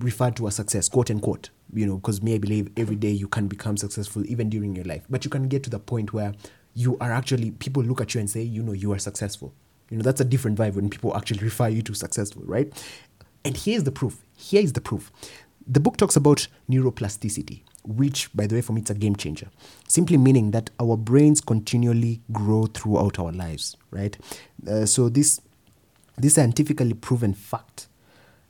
referred 0.00 0.34
to 0.36 0.48
as 0.48 0.56
success, 0.56 0.88
quote 0.88 1.08
unquote. 1.08 1.50
You 1.72 1.86
know, 1.86 1.96
because 1.98 2.20
me, 2.20 2.34
I 2.34 2.38
believe 2.38 2.70
every 2.76 2.96
day 2.96 3.10
you 3.10 3.28
can 3.28 3.46
become 3.46 3.76
successful 3.76 4.24
even 4.26 4.50
during 4.50 4.74
your 4.74 4.86
life. 4.86 5.04
But 5.08 5.24
you 5.24 5.30
can 5.30 5.46
get 5.46 5.62
to 5.64 5.70
the 5.70 5.78
point 5.78 6.12
where 6.12 6.34
you 6.74 6.98
are 6.98 7.12
actually, 7.12 7.52
people 7.52 7.84
look 7.84 8.00
at 8.00 8.14
you 8.14 8.20
and 8.20 8.28
say, 8.28 8.42
you 8.42 8.62
know, 8.62 8.72
you 8.72 8.92
are 8.92 8.98
successful. 8.98 9.52
You 9.90 9.98
know, 9.98 10.02
that's 10.02 10.20
a 10.20 10.24
different 10.24 10.58
vibe 10.58 10.74
when 10.74 10.90
people 10.90 11.16
actually 11.16 11.44
refer 11.44 11.68
you 11.68 11.82
to 11.82 11.94
successful, 11.94 12.42
right? 12.44 12.72
And 13.44 13.56
here's 13.56 13.84
the 13.84 13.92
proof. 13.92 14.18
Here 14.36 14.62
is 14.62 14.72
the 14.72 14.80
proof. 14.80 15.12
The 15.66 15.80
book 15.80 15.96
talks 15.96 16.16
about 16.16 16.48
neuroplasticity, 16.68 17.62
which, 17.88 18.30
by 18.34 18.46
the 18.46 18.54
way, 18.54 18.60
for 18.60 18.72
me, 18.72 18.82
it's 18.82 18.90
a 18.90 18.94
game 18.94 19.16
changer. 19.16 19.48
Simply 19.88 20.16
meaning 20.16 20.50
that 20.50 20.70
our 20.78 20.96
brains 20.96 21.40
continually 21.40 22.20
grow 22.30 22.66
throughout 22.66 23.18
our 23.18 23.32
lives, 23.32 23.76
right? 23.90 24.16
Uh, 24.68 24.84
so 24.84 25.08
this 25.08 25.40
this 26.16 26.34
scientifically 26.34 26.94
proven 26.94 27.32
fact 27.32 27.86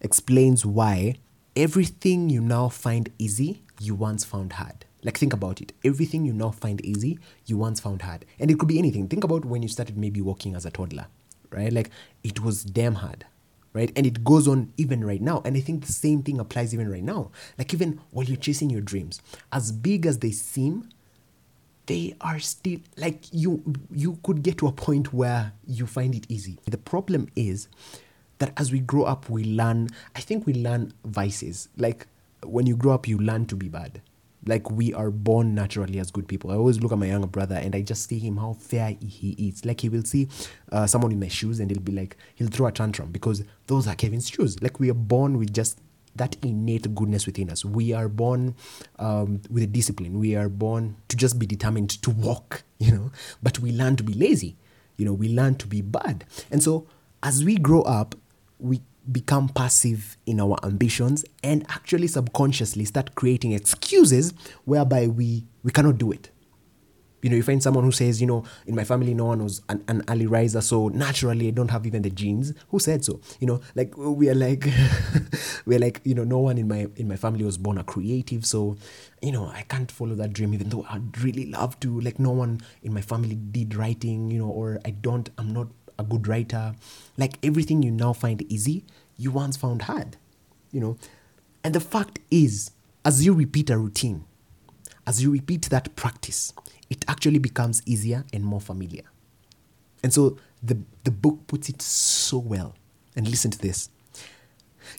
explains 0.01 0.65
why 0.65 1.17
everything 1.55 2.31
you 2.31 2.41
now 2.41 2.69
find 2.69 3.11
easy, 3.19 3.63
you 3.81 3.95
once 3.95 4.25
found 4.25 4.55
hard. 4.55 4.85
Like, 5.05 5.19
think 5.19 5.33
about 5.33 5.61
it. 5.61 5.73
Everything 5.85 6.25
you 6.25 6.33
now 6.33 6.51
find 6.51 6.81
easy, 6.85 7.19
you 7.47 7.57
once 7.59 7.79
found 7.79 8.03
hard. 8.03 8.25
And 8.41 8.51
it 8.51 8.59
could 8.59 8.69
be 8.69 8.79
anything. 8.79 9.07
Think 9.07 9.23
about 9.23 9.45
when 9.45 9.63
you 9.63 9.69
started 9.69 9.97
maybe 9.97 10.21
walking 10.21 10.57
as 10.57 10.67
a 10.67 10.71
toddler, 10.71 11.07
right? 11.51 11.73
Like, 11.73 11.91
it 12.25 12.43
was 12.43 12.65
damn 12.65 12.97
hard, 12.97 13.25
right? 13.73 13.93
And 13.97 14.07
it 14.07 14.25
goes 14.25 14.49
on 14.49 14.73
even 14.77 15.05
right 15.05 15.21
now. 15.21 15.43
And 15.45 15.57
I 15.57 15.61
think 15.61 15.85
the 15.87 15.93
same 15.93 16.23
thing 16.23 16.41
applies 16.41 16.73
even 16.75 16.91
right 16.91 17.03
now. 17.03 17.31
Like, 17.57 17.73
even 17.75 18.01
while 18.11 18.25
you're 18.25 18.37
chasing 18.37 18.71
your 18.71 18.81
dreams, 18.81 19.21
as 19.53 19.73
big 19.73 20.07
as 20.07 20.19
they 20.19 20.31
seem, 20.31 20.89
they 21.89 22.15
are 22.21 22.39
still 22.39 22.79
like 22.99 23.25
you 23.33 23.63
you 23.91 24.19
could 24.23 24.43
get 24.43 24.59
to 24.59 24.67
a 24.67 24.73
point 24.73 25.13
where 25.13 25.53
you 25.67 25.87
find 25.87 26.15
it 26.15 26.27
easy 26.29 26.59
the 26.67 26.77
problem 26.77 27.27
is 27.35 27.67
that 28.39 28.53
as 28.59 28.71
we 28.71 28.79
grow 28.79 29.05
up 29.05 29.29
we 29.31 29.43
learn 29.43 29.89
i 30.15 30.21
think 30.21 30.47
we 30.47 30.53
learn 30.53 30.93
vices 31.07 31.69
like 31.79 32.07
when 32.45 32.67
you 32.67 32.77
grow 32.77 32.93
up 32.93 33.09
you 33.09 33.17
learn 33.19 33.47
to 33.47 33.57
be 33.57 33.69
bad 33.69 34.03
like 34.47 34.71
we 34.71 34.95
are 34.95 35.11
born 35.11 35.55
naturally 35.55 35.99
as 35.99 36.11
good 36.11 36.29
people 36.29 36.51
i 36.51 36.55
always 36.55 36.81
look 36.81 36.93
at 36.93 36.99
my 36.99 37.07
younger 37.07 37.27
brother 37.27 37.57
and 37.57 37.75
i 37.75 37.81
just 37.83 38.09
see 38.09 38.19
him 38.19 38.37
how 38.37 38.53
fair 38.53 38.97
he 39.01 39.31
is 39.39 39.65
like 39.65 39.81
he 39.81 39.89
will 39.89 40.05
see 40.05 40.29
uh, 40.73 40.87
someone 40.87 41.13
in 41.13 41.21
my 41.21 41.29
shoes 41.29 41.61
and 41.61 41.71
he'll 41.71 41.81
be 41.81 41.93
like 41.93 42.17
he'll 42.35 42.49
throw 42.49 42.67
a 42.67 42.73
tantrum 42.73 43.11
because 43.11 43.43
those 43.67 43.87
are 43.89 43.95
kevin's 43.95 44.29
shoes 44.29 44.61
like 44.63 44.79
we 44.79 44.91
are 44.91 44.95
born 44.95 45.39
with 45.39 45.53
just 45.53 45.81
that 46.19 46.37
innate 46.43 46.95
goodness 46.95 47.27
within 47.27 47.49
us. 47.51 47.65
We 47.65 47.93
are 47.93 48.09
born 48.09 48.55
um, 48.99 49.41
with 49.51 49.63
a 49.63 49.67
discipline. 49.67 50.19
We 50.19 50.37
are 50.37 50.49
born 50.49 50.97
to 51.09 51.17
just 51.17 51.39
be 51.39 51.47
determined 51.47 51.91
to 52.03 52.11
walk, 52.11 52.63
you 52.79 52.93
know, 52.93 53.11
but 53.43 53.59
we 53.59 53.73
learn 53.73 53.97
to 53.97 54.03
be 54.03 54.13
lazy. 54.13 54.57
You 54.97 55.07
know, 55.07 55.13
we 55.13 55.29
learn 55.29 55.55
to 55.57 55.67
be 55.67 55.81
bad. 55.81 56.25
And 56.51 56.63
so 56.63 56.87
as 57.23 57.45
we 57.45 57.57
grow 57.57 57.83
up, 57.83 58.15
we 58.59 58.83
become 59.11 59.49
passive 59.49 60.17
in 60.27 60.41
our 60.41 60.57
ambitions 60.65 61.25
and 61.43 61.65
actually 61.69 62.07
subconsciously 62.07 62.85
start 62.85 63.15
creating 63.15 63.53
excuses 63.53 64.33
whereby 64.65 65.07
we, 65.07 65.45
we 65.63 65.71
cannot 65.71 65.99
do 65.99 66.13
it 66.13 66.31
you 67.23 67.31
know, 67.31 67.37
you 67.37 67.43
find 67.43 67.63
someone 67.63 67.85
who 67.85 67.93
says, 67.93 68.21
you 68.21 68.27
know, 68.27 68.45
in 68.67 68.75
my 68.75 68.85
family, 68.85 69.13
no 69.15 69.27
one 69.27 69.43
was 69.43 69.61
an, 69.69 69.83
an 69.89 70.05
early 70.09 70.27
riser, 70.27 70.61
so 70.61 70.89
naturally 70.89 71.49
I 71.49 71.51
don't 71.51 71.71
have 71.71 71.87
even 71.87 72.03
the 72.03 72.11
genes. 72.11 72.53
Who 72.69 72.79
said 72.79 73.05
so? 73.05 73.21
You 73.41 73.49
know, 73.49 73.61
like 73.75 73.97
we 73.97 74.29
are 74.29 74.35
like, 74.35 74.69
we 75.67 75.77
are 75.77 75.81
like, 75.81 76.01
you 76.05 76.15
know, 76.15 76.25
no 76.25 76.39
one 76.39 76.59
in 76.59 76.69
my 76.69 76.87
in 76.97 77.09
my 77.09 77.17
family 77.17 77.45
was 77.45 77.59
born 77.59 77.79
a 77.79 77.85
creative, 77.85 78.47
so, 78.47 78.77
you 79.21 79.33
know, 79.33 79.49
I 79.49 79.63
can't 79.63 79.91
follow 79.91 80.15
that 80.15 80.33
dream, 80.33 80.55
even 80.55 80.69
though 80.69 80.87
I'd 80.89 81.19
really 81.23 81.47
love 81.47 81.79
to. 81.81 82.01
Like, 82.01 82.19
no 82.19 82.31
one 82.31 82.61
in 82.83 82.95
my 82.95 83.01
family 83.03 83.35
did 83.35 83.75
writing, 83.75 84.31
you 84.31 84.39
know, 84.39 84.49
or 84.49 84.79
I 84.85 84.91
don't, 84.91 85.29
I'm 85.39 85.53
not 85.53 85.69
a 85.99 86.05
good 86.05 86.27
writer. 86.29 86.75
Like 87.17 87.39
everything 87.43 87.83
you 87.83 87.91
now 87.91 88.13
find 88.13 88.41
easy, 88.51 88.85
you 89.19 89.31
once 89.31 89.57
found 89.57 89.83
hard, 89.83 90.17
you 90.73 90.81
know. 90.81 90.97
And 91.63 91.75
the 91.75 91.81
fact 91.81 92.21
is, 92.31 92.71
as 93.05 93.27
you 93.27 93.35
repeat 93.35 93.69
a 93.69 93.77
routine, 93.77 94.25
as 95.07 95.23
you 95.23 95.31
repeat 95.31 95.63
that 95.71 95.95
practice, 95.97 96.55
it 96.89 97.05
actually 97.09 97.39
becomes 97.39 97.83
easier 97.85 98.25
and 98.33 98.45
more 98.45 98.61
familiar. 98.61 99.03
And 100.03 100.15
so 100.15 100.39
the, 100.63 100.79
the 101.05 101.11
book 101.11 101.47
puts 101.47 101.69
it 101.69 101.83
so 101.83 102.39
well. 102.39 102.75
And 103.17 103.29
listen 103.29 103.51
to 103.51 103.59
this 103.59 103.91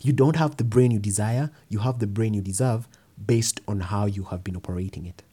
you 0.01 0.13
don't 0.13 0.35
have 0.35 0.57
the 0.57 0.63
brain 0.63 0.91
you 0.91 0.99
desire, 0.99 1.49
you 1.67 1.79
have 1.79 1.99
the 1.99 2.05
brain 2.05 2.33
you 2.33 2.41
deserve 2.41 2.87
based 3.25 3.59
on 3.67 3.79
how 3.79 4.05
you 4.05 4.23
have 4.25 4.43
been 4.43 4.55
operating 4.55 5.05
it. 5.05 5.23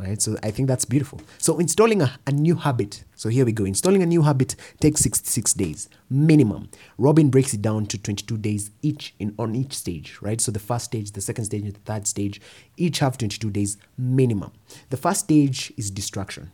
Right? 0.00 0.20
So 0.22 0.38
I 0.42 0.50
think 0.50 0.66
that's 0.66 0.86
beautiful. 0.86 1.20
So 1.36 1.58
installing 1.58 2.00
a, 2.00 2.18
a 2.26 2.32
new 2.32 2.54
habit. 2.54 3.04
So 3.16 3.28
here 3.28 3.44
we 3.44 3.52
go. 3.52 3.66
Installing 3.66 4.02
a 4.02 4.06
new 4.06 4.22
habit 4.22 4.56
takes 4.80 5.02
66 5.02 5.52
days 5.52 5.90
minimum. 6.08 6.70
Robin 6.96 7.28
breaks 7.28 7.52
it 7.52 7.60
down 7.60 7.84
to 7.86 7.98
22 7.98 8.38
days 8.38 8.70
each 8.80 9.14
in 9.18 9.34
on 9.38 9.54
each 9.54 9.74
stage, 9.74 10.16
right? 10.22 10.40
So 10.40 10.50
the 10.52 10.58
first 10.58 10.86
stage, 10.86 11.10
the 11.10 11.20
second 11.20 11.44
stage, 11.44 11.64
and 11.64 11.74
the 11.74 11.80
third 11.80 12.06
stage 12.06 12.40
each 12.78 13.00
have 13.00 13.18
22 13.18 13.50
days 13.50 13.76
minimum. 13.98 14.52
The 14.88 14.96
first 14.96 15.20
stage 15.20 15.70
is 15.76 15.90
destruction. 15.90 16.50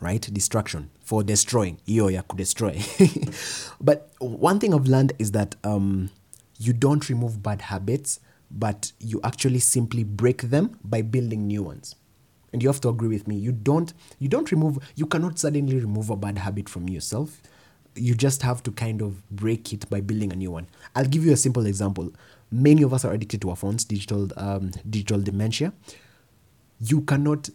Right? 0.00 0.20
Destruction 0.32 0.90
for 1.00 1.24
destroying. 1.24 1.80
Yo, 1.84 2.08
ya 2.08 2.22
could 2.22 2.38
destroy. 2.38 2.80
but 3.80 4.12
one 4.18 4.60
thing 4.60 4.72
I've 4.72 4.86
learned 4.86 5.14
is 5.18 5.32
that 5.32 5.56
um, 5.64 6.10
you 6.58 6.72
don't 6.72 7.08
remove 7.08 7.42
bad 7.42 7.62
habits, 7.62 8.20
but 8.50 8.92
you 9.00 9.20
actually 9.24 9.58
simply 9.58 10.04
break 10.04 10.42
them 10.42 10.78
by 10.84 11.02
building 11.02 11.48
new 11.48 11.64
ones 11.64 11.96
and 12.52 12.62
you 12.62 12.68
have 12.68 12.80
to 12.82 12.88
agree 12.88 13.08
with 13.08 13.26
me. 13.26 13.36
You 13.36 13.52
don't 13.52 13.92
you 14.18 14.28
don't 14.28 14.50
remove 14.50 14.78
you 14.94 15.06
cannot 15.06 15.38
suddenly 15.38 15.78
remove 15.78 16.10
a 16.10 16.16
bad 16.16 16.38
habit 16.38 16.68
from 16.68 16.88
yourself. 16.88 17.40
You 17.94 18.14
just 18.14 18.42
have 18.42 18.62
to 18.64 18.72
kind 18.72 19.00
of 19.00 19.26
break 19.30 19.72
it 19.72 19.88
by 19.88 20.00
building 20.00 20.32
a 20.32 20.36
new 20.36 20.50
one. 20.50 20.66
I'll 20.94 21.06
give 21.06 21.24
you 21.24 21.32
a 21.32 21.36
simple 21.36 21.66
example. 21.66 22.12
Many 22.50 22.82
of 22.82 22.92
us 22.92 23.04
are 23.04 23.12
addicted 23.12 23.40
to 23.42 23.50
our 23.50 23.56
phones 23.56 23.84
digital 23.84 24.28
um, 24.36 24.70
digital 24.88 25.20
dementia. 25.20 25.72
You 26.80 27.00
cannot 27.02 27.48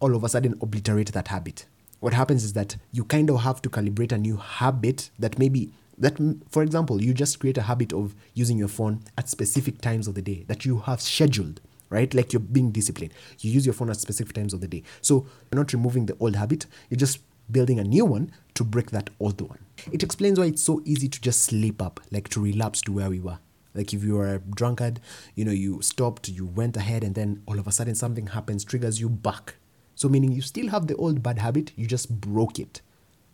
all 0.00 0.14
of 0.16 0.24
a 0.24 0.28
sudden 0.28 0.58
obliterate 0.60 1.12
that 1.12 1.28
habit. 1.28 1.66
What 2.00 2.14
happens 2.14 2.42
is 2.42 2.52
that 2.54 2.76
you 2.90 3.04
kind 3.04 3.30
of 3.30 3.42
have 3.42 3.62
to 3.62 3.70
calibrate 3.70 4.10
a 4.10 4.18
new 4.18 4.36
habit 4.36 5.10
that 5.20 5.38
maybe 5.38 5.72
that 5.98 6.18
for 6.48 6.62
example 6.62 7.00
you 7.00 7.14
just 7.14 7.38
create 7.38 7.58
a 7.58 7.62
habit 7.62 7.92
of 7.92 8.14
using 8.34 8.58
your 8.58 8.68
phone 8.68 9.02
at 9.16 9.28
specific 9.28 9.80
times 9.80 10.08
of 10.08 10.14
the 10.14 10.22
day 10.22 10.44
that 10.48 10.64
you 10.64 10.78
have 10.78 11.00
scheduled 11.00 11.60
right? 11.92 12.12
Like 12.14 12.32
you're 12.32 12.40
being 12.40 12.72
disciplined. 12.72 13.12
You 13.40 13.52
use 13.52 13.66
your 13.66 13.74
phone 13.74 13.90
at 13.90 13.98
specific 13.98 14.34
times 14.34 14.54
of 14.54 14.60
the 14.60 14.66
day. 14.66 14.82
So 15.02 15.26
you're 15.50 15.60
not 15.60 15.72
removing 15.72 16.06
the 16.06 16.16
old 16.18 16.34
habit, 16.36 16.66
you're 16.88 16.98
just 16.98 17.20
building 17.50 17.78
a 17.78 17.84
new 17.84 18.06
one 18.06 18.32
to 18.54 18.64
break 18.64 18.90
that 18.92 19.10
old 19.20 19.40
one. 19.40 19.58
It 19.92 20.02
explains 20.02 20.38
why 20.38 20.46
it's 20.46 20.62
so 20.62 20.80
easy 20.84 21.08
to 21.08 21.20
just 21.20 21.42
slip 21.44 21.82
up, 21.82 22.00
like 22.10 22.28
to 22.30 22.40
relapse 22.40 22.80
to 22.82 22.92
where 22.92 23.10
we 23.10 23.20
were. 23.20 23.38
Like 23.74 23.92
if 23.92 24.02
you 24.02 24.14
were 24.14 24.34
a 24.34 24.38
drunkard, 24.38 25.00
you 25.34 25.44
know, 25.44 25.52
you 25.52 25.82
stopped, 25.82 26.28
you 26.28 26.46
went 26.46 26.76
ahead, 26.76 27.04
and 27.04 27.14
then 27.14 27.42
all 27.46 27.58
of 27.58 27.66
a 27.66 27.72
sudden 27.72 27.94
something 27.94 28.28
happens, 28.28 28.64
triggers 28.64 29.00
you 29.00 29.08
back. 29.08 29.56
So 29.94 30.08
meaning 30.08 30.32
you 30.32 30.40
still 30.42 30.68
have 30.68 30.86
the 30.86 30.96
old 30.96 31.22
bad 31.22 31.38
habit, 31.38 31.72
you 31.76 31.86
just 31.86 32.20
broke 32.20 32.58
it, 32.58 32.80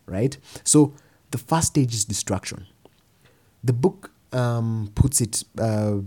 right? 0.06 0.36
So 0.64 0.94
the 1.30 1.38
first 1.38 1.68
stage 1.68 1.94
is 1.94 2.04
destruction. 2.04 2.66
The 3.62 3.72
book 3.72 4.10
um, 4.32 4.90
puts 4.94 5.20
it 5.20 5.44
uh, 5.58 5.98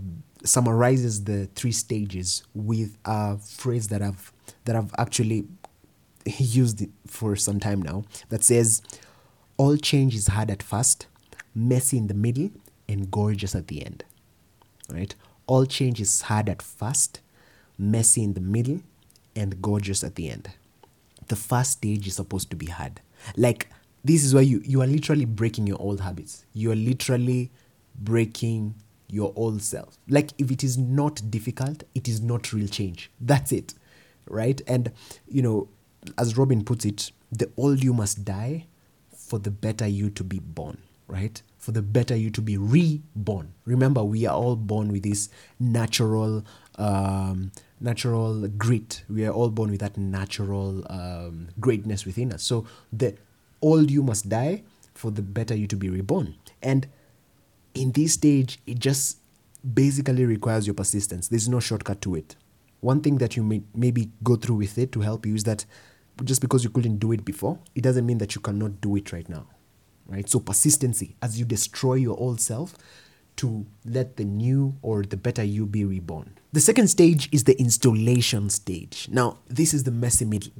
summarizes 0.44 1.24
the 1.24 1.46
three 1.54 1.72
stages 1.72 2.42
with 2.54 2.96
a 3.04 3.38
phrase 3.38 3.88
that 3.88 4.02
I've 4.02 4.32
that 4.64 4.76
I've 4.76 4.92
actually 4.98 5.46
used 6.26 6.84
for 7.06 7.36
some 7.36 7.60
time 7.60 7.82
now 7.82 8.04
that 8.28 8.42
says 8.42 8.82
all 9.56 9.76
change 9.76 10.14
is 10.14 10.28
hard 10.28 10.50
at 10.50 10.62
first, 10.62 11.06
messy 11.54 11.98
in 11.98 12.06
the 12.08 12.14
middle, 12.14 12.50
and 12.88 13.10
gorgeous 13.10 13.54
at 13.54 13.68
the 13.68 13.84
end. 13.84 14.04
Right? 14.88 15.14
All 15.46 15.66
change 15.66 16.00
is 16.00 16.22
hard 16.22 16.48
at 16.48 16.62
first, 16.62 17.20
messy 17.78 18.22
in 18.22 18.34
the 18.34 18.40
middle, 18.40 18.80
and 19.36 19.60
gorgeous 19.62 20.02
at 20.02 20.14
the 20.14 20.30
end. 20.30 20.50
The 21.28 21.36
first 21.36 21.72
stage 21.72 22.06
is 22.06 22.16
supposed 22.16 22.50
to 22.50 22.56
be 22.56 22.66
hard. 22.66 23.00
Like 23.36 23.68
this 24.04 24.24
is 24.24 24.34
where 24.34 24.42
you 24.42 24.60
you 24.64 24.82
are 24.82 24.86
literally 24.86 25.24
breaking 25.24 25.66
your 25.66 25.80
old 25.80 26.00
habits. 26.00 26.44
You 26.52 26.72
are 26.72 26.76
literally 26.76 27.50
breaking 27.98 28.74
your 29.12 29.32
old 29.36 29.62
self. 29.62 29.98
Like 30.08 30.30
if 30.38 30.50
it 30.50 30.64
is 30.64 30.76
not 30.78 31.30
difficult, 31.30 31.84
it 31.94 32.08
is 32.08 32.20
not 32.20 32.52
real 32.52 32.66
change. 32.66 33.10
That's 33.20 33.52
it. 33.52 33.74
Right? 34.26 34.60
And 34.66 34.90
you 35.28 35.42
know, 35.42 35.68
as 36.18 36.36
Robin 36.36 36.64
puts 36.64 36.84
it, 36.84 37.12
the 37.30 37.50
old 37.56 37.84
you 37.84 37.92
must 37.92 38.24
die 38.24 38.66
for 39.14 39.38
the 39.38 39.50
better 39.50 39.86
you 39.86 40.10
to 40.10 40.24
be 40.24 40.38
born, 40.40 40.78
right? 41.06 41.40
For 41.58 41.72
the 41.72 41.82
better 41.82 42.16
you 42.16 42.30
to 42.30 42.42
be 42.42 42.56
reborn. 42.56 43.54
Remember, 43.64 44.02
we 44.02 44.26
are 44.26 44.34
all 44.34 44.56
born 44.56 44.92
with 44.92 45.04
this 45.04 45.28
natural 45.60 46.44
um, 46.76 47.52
natural 47.80 48.48
grit. 48.48 49.04
We 49.08 49.26
are 49.26 49.32
all 49.32 49.50
born 49.50 49.70
with 49.70 49.80
that 49.80 49.96
natural 49.96 50.84
um, 50.90 51.48
greatness 51.60 52.06
within 52.06 52.32
us. 52.32 52.42
So 52.42 52.66
the 52.92 53.16
old 53.60 53.90
you 53.90 54.02
must 54.02 54.28
die 54.28 54.62
for 54.94 55.10
the 55.10 55.22
better 55.22 55.54
you 55.54 55.66
to 55.68 55.76
be 55.76 55.88
reborn. 55.88 56.34
And 56.62 56.86
in 57.74 57.92
this 57.92 58.14
stage, 58.14 58.58
it 58.66 58.78
just 58.78 59.18
basically 59.74 60.24
requires 60.24 60.66
your 60.66 60.74
persistence. 60.74 61.28
There's 61.28 61.48
no 61.48 61.60
shortcut 61.60 62.00
to 62.02 62.14
it. 62.14 62.36
One 62.80 63.00
thing 63.00 63.18
that 63.18 63.36
you 63.36 63.42
may 63.42 63.62
maybe 63.74 64.10
go 64.24 64.36
through 64.36 64.56
with 64.56 64.76
it 64.76 64.92
to 64.92 65.00
help 65.00 65.24
you 65.24 65.34
is 65.34 65.44
that 65.44 65.64
just 66.24 66.40
because 66.40 66.64
you 66.64 66.70
couldn't 66.70 66.98
do 66.98 67.12
it 67.12 67.24
before, 67.24 67.58
it 67.74 67.82
doesn't 67.82 68.04
mean 68.04 68.18
that 68.18 68.34
you 68.34 68.40
cannot 68.40 68.80
do 68.80 68.96
it 68.96 69.12
right 69.12 69.28
now. 69.28 69.46
Right? 70.06 70.28
So 70.28 70.40
persistency 70.40 71.16
as 71.22 71.38
you 71.38 71.44
destroy 71.44 71.94
your 71.94 72.18
old 72.18 72.40
self 72.40 72.74
to 73.36 73.64
let 73.84 74.16
the 74.16 74.24
new 74.24 74.76
or 74.82 75.02
the 75.02 75.16
better 75.16 75.42
you 75.42 75.64
be 75.64 75.84
reborn. 75.84 76.36
The 76.52 76.60
second 76.60 76.88
stage 76.88 77.28
is 77.32 77.44
the 77.44 77.58
installation 77.58 78.50
stage. 78.50 79.08
Now, 79.10 79.38
this 79.48 79.72
is 79.72 79.84
the 79.84 79.90
messy 79.90 80.24
middle 80.24 80.52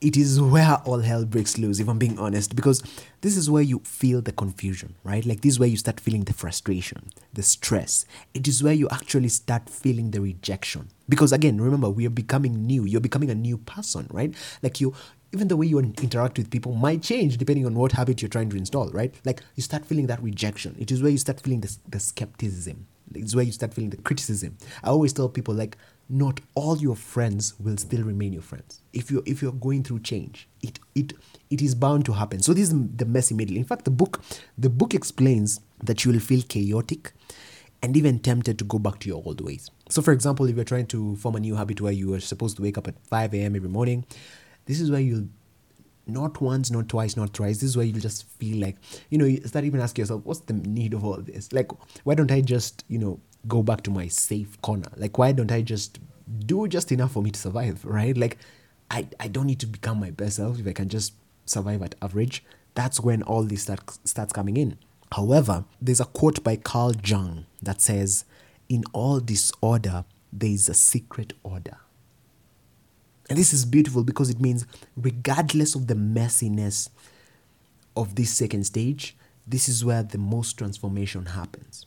it 0.00 0.16
is 0.16 0.40
where 0.40 0.76
all 0.84 1.00
hell 1.00 1.24
breaks 1.26 1.58
loose, 1.58 1.78
if 1.78 1.88
I'm 1.88 1.98
being 1.98 2.18
honest, 2.18 2.56
because 2.56 2.82
this 3.20 3.36
is 3.36 3.50
where 3.50 3.62
you 3.62 3.80
feel 3.80 4.22
the 4.22 4.32
confusion, 4.32 4.94
right? 5.04 5.24
Like, 5.26 5.42
this 5.42 5.52
is 5.54 5.58
where 5.58 5.68
you 5.68 5.76
start 5.76 6.00
feeling 6.00 6.24
the 6.24 6.32
frustration, 6.32 7.10
the 7.34 7.42
stress. 7.42 8.06
It 8.32 8.48
is 8.48 8.62
where 8.62 8.72
you 8.72 8.88
actually 8.90 9.28
start 9.28 9.68
feeling 9.68 10.10
the 10.10 10.20
rejection, 10.20 10.88
Because 11.08 11.32
again, 11.32 11.60
remember, 11.60 11.90
we 11.90 12.06
are 12.06 12.10
becoming 12.10 12.66
new. 12.66 12.84
You're 12.84 13.00
becoming 13.00 13.30
a 13.30 13.34
new 13.34 13.58
person, 13.58 14.06
right? 14.10 14.34
Like 14.62 14.80
you, 14.80 14.94
even 15.32 15.48
the 15.48 15.56
way 15.56 15.66
you 15.66 15.78
interact 15.78 16.38
with 16.38 16.50
people 16.50 16.72
might 16.74 17.02
change 17.02 17.36
depending 17.36 17.66
on 17.66 17.74
what 17.74 17.92
habit 17.92 18.22
you're 18.22 18.28
trying 18.28 18.48
to 18.50 18.56
install, 18.56 18.88
right? 18.90 19.14
Like 19.24 19.42
you 19.56 19.62
start 19.62 19.84
feeling 19.84 20.06
that 20.06 20.22
rejection. 20.22 20.76
It 20.78 20.90
is 20.90 21.02
where 21.02 21.10
you 21.10 21.18
start 21.18 21.40
feeling 21.40 21.60
the, 21.60 21.76
the 21.88 22.00
skepticism. 22.00 22.86
It's 23.14 23.34
where 23.34 23.44
you 23.44 23.52
start 23.52 23.74
feeling 23.74 23.90
the 23.90 23.96
criticism. 23.98 24.56
I 24.84 24.88
always 24.88 25.12
tell 25.12 25.28
people 25.28 25.52
like 25.52 25.76
not 26.10 26.40
all 26.56 26.76
your 26.78 26.96
friends 26.96 27.54
will 27.60 27.76
still 27.76 28.02
remain 28.02 28.32
your 28.32 28.42
friends. 28.42 28.82
If 28.92 29.10
you 29.10 29.22
if 29.26 29.40
you're 29.40 29.52
going 29.52 29.84
through 29.84 30.00
change, 30.00 30.48
it 30.60 30.80
it 30.94 31.12
it 31.50 31.62
is 31.62 31.74
bound 31.74 32.04
to 32.06 32.12
happen. 32.12 32.42
So 32.42 32.52
this 32.52 32.70
is 32.70 32.74
the 32.96 33.06
messy 33.06 33.34
middle. 33.34 33.56
In 33.56 33.64
fact, 33.64 33.84
the 33.84 33.90
book 33.90 34.20
the 34.58 34.68
book 34.68 34.92
explains 34.92 35.60
that 35.82 36.04
you 36.04 36.12
will 36.12 36.20
feel 36.20 36.42
chaotic 36.42 37.12
and 37.82 37.96
even 37.96 38.18
tempted 38.18 38.58
to 38.58 38.64
go 38.64 38.78
back 38.78 38.98
to 39.00 39.08
your 39.08 39.22
old 39.24 39.40
ways. 39.40 39.70
So, 39.88 40.02
for 40.02 40.12
example, 40.12 40.46
if 40.46 40.56
you're 40.56 40.64
trying 40.64 40.86
to 40.88 41.16
form 41.16 41.36
a 41.36 41.40
new 41.40 41.54
habit 41.54 41.80
where 41.80 41.92
you 41.92 42.12
are 42.14 42.20
supposed 42.20 42.56
to 42.56 42.62
wake 42.62 42.76
up 42.76 42.86
at 42.88 42.94
5 43.06 43.32
a.m. 43.34 43.56
every 43.56 43.68
morning, 43.70 44.04
this 44.66 44.80
is 44.80 44.90
where 44.90 45.00
you'll 45.00 45.28
not 46.06 46.40
once, 46.40 46.70
not 46.70 46.88
twice, 46.88 47.16
not 47.16 47.32
thrice. 47.32 47.60
This 47.60 47.70
is 47.70 47.76
where 47.76 47.86
you'll 47.86 48.00
just 48.00 48.24
feel 48.38 48.60
like, 48.60 48.76
you 49.10 49.18
know, 49.18 49.24
you 49.24 49.40
start 49.46 49.64
even 49.64 49.80
asking 49.80 50.02
yourself, 50.02 50.24
what's 50.24 50.40
the 50.40 50.54
need 50.54 50.92
of 50.92 51.04
all 51.04 51.16
this? 51.20 51.52
Like, 51.52 51.70
why 52.04 52.14
don't 52.14 52.30
I 52.30 52.40
just, 52.40 52.84
you 52.88 52.98
know, 52.98 53.20
go 53.48 53.62
back 53.62 53.82
to 53.82 53.90
my 53.90 54.08
safe 54.08 54.60
corner? 54.62 54.90
Like, 54.96 55.18
why 55.18 55.32
don't 55.32 55.52
I 55.52 55.62
just 55.62 55.98
do 56.46 56.68
just 56.68 56.92
enough 56.92 57.12
for 57.12 57.22
me 57.22 57.30
to 57.30 57.40
survive, 57.40 57.84
right? 57.84 58.16
Like, 58.16 58.38
I, 58.90 59.06
I 59.18 59.28
don't 59.28 59.46
need 59.46 59.60
to 59.60 59.66
become 59.66 60.00
my 60.00 60.10
best 60.10 60.36
self 60.36 60.58
if 60.58 60.66
I 60.66 60.72
can 60.72 60.88
just 60.88 61.14
survive 61.46 61.82
at 61.82 61.94
average. 62.02 62.44
That's 62.74 63.00
when 63.00 63.22
all 63.22 63.42
this 63.42 63.62
start, 63.62 63.80
starts 64.04 64.32
coming 64.32 64.56
in. 64.56 64.78
However, 65.12 65.64
there's 65.80 66.00
a 66.00 66.04
quote 66.04 66.42
by 66.44 66.56
Carl 66.56 66.92
Jung 67.04 67.46
that 67.62 67.80
says, 67.80 68.24
In 68.68 68.84
all 68.92 69.20
disorder, 69.20 70.04
there 70.32 70.50
is 70.50 70.68
a 70.68 70.74
secret 70.74 71.32
order. 71.42 71.78
And 73.28 73.38
this 73.38 73.52
is 73.52 73.64
beautiful 73.64 74.02
because 74.02 74.30
it 74.30 74.40
means, 74.40 74.66
regardless 74.96 75.74
of 75.74 75.86
the 75.86 75.94
messiness 75.94 76.88
of 77.96 78.14
this 78.16 78.30
second 78.30 78.64
stage, 78.64 79.16
this 79.46 79.68
is 79.68 79.84
where 79.84 80.02
the 80.02 80.18
most 80.18 80.58
transformation 80.58 81.26
happens. 81.26 81.86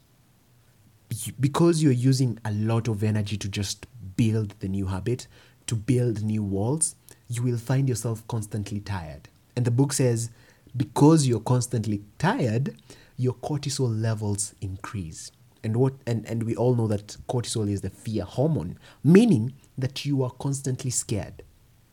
Because 1.40 1.82
you're 1.82 1.92
using 1.92 2.40
a 2.46 2.52
lot 2.52 2.88
of 2.88 3.04
energy 3.04 3.38
to 3.38 3.50
just 3.50 3.88
build 4.16 4.56
the 4.60 4.68
new 4.68 4.88
habit, 4.88 5.28
to 5.68 5.76
build 5.76 6.24
new 6.24 6.44
walls, 6.44 6.96
you 7.28 7.44
will 7.44 7.58
find 7.58 7.90
yourself 7.90 8.26
constantly 8.28 8.80
tired. 8.80 9.30
And 9.56 9.66
the 9.66 9.72
book 9.72 9.94
says, 9.94 10.30
because 10.76 11.28
you're 11.28 11.40
constantly 11.40 12.04
tired, 12.18 12.76
your 13.18 13.34
cortisol 13.36 14.02
levels 14.02 14.56
increase. 14.62 15.32
And 15.64 15.78
what 15.78 15.94
and, 16.06 16.26
and 16.28 16.44
we 16.44 16.56
all 16.56 16.76
know 16.76 16.88
that 16.88 17.16
cortisol 17.30 17.70
is 17.70 17.82
the 17.82 17.90
fear 17.90 18.24
hormone, 18.24 18.78
meaning 19.04 19.54
that 19.78 20.06
you 20.06 20.24
are 20.24 20.32
constantly 20.32 20.92
scared. 20.92 21.44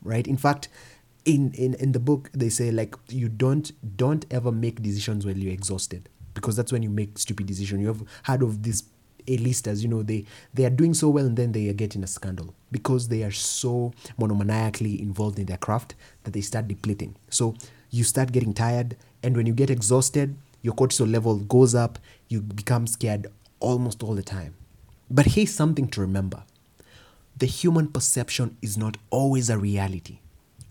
Right? 0.02 0.26
In 0.26 0.36
fact, 0.36 0.68
in, 1.24 1.52
in, 1.52 1.74
in 1.74 1.92
the 1.92 2.00
book 2.00 2.30
they 2.32 2.48
say 2.48 2.70
like 2.70 2.96
you 3.08 3.28
don't 3.28 3.72
don't 3.96 4.24
ever 4.30 4.50
make 4.50 4.82
decisions 4.82 5.26
when 5.26 5.38
you're 5.38 5.52
exhausted 5.52 6.08
because 6.34 6.56
that's 6.56 6.72
when 6.72 6.82
you 6.82 6.90
make 6.90 7.18
stupid 7.18 7.46
decisions. 7.46 7.80
You 7.80 7.88
have 7.88 8.02
heard 8.24 8.42
of 8.42 8.62
this 8.62 8.82
A-listers, 9.30 9.82
you 9.82 9.88
know, 9.88 10.02
they 10.02 10.24
they 10.54 10.64
are 10.64 10.70
doing 10.70 10.94
so 10.94 11.08
well 11.08 11.26
and 11.26 11.36
then 11.36 11.52
they 11.52 11.68
are 11.68 11.74
getting 11.74 12.02
a 12.02 12.06
scandal 12.06 12.54
because 12.70 13.08
they 13.08 13.22
are 13.22 13.30
so 13.30 13.92
monomaniacally 14.18 15.00
involved 15.00 15.38
in 15.38 15.46
their 15.46 15.56
craft 15.58 15.94
that 16.24 16.32
they 16.32 16.40
start 16.40 16.68
depleting. 16.68 17.14
So 17.30 17.54
you 17.90 18.04
start 18.04 18.32
getting 18.32 18.52
tired 18.52 18.96
and 19.22 19.36
when 19.36 19.46
you 19.46 19.52
get 19.52 19.70
exhausted, 19.70 20.36
your 20.62 20.74
cortisol 20.74 21.10
level 21.10 21.36
goes 21.36 21.74
up, 21.74 21.98
you 22.28 22.40
become 22.40 22.86
scared 22.86 23.26
almost 23.60 24.02
all 24.02 24.14
the 24.14 24.22
time. 24.22 24.54
But 25.10 25.26
here's 25.26 25.52
something 25.52 25.88
to 25.88 26.00
remember 26.00 26.44
the 27.36 27.46
human 27.46 27.88
perception 27.88 28.56
is 28.60 28.76
not 28.76 28.98
always 29.08 29.48
a 29.48 29.58
reality, 29.58 30.18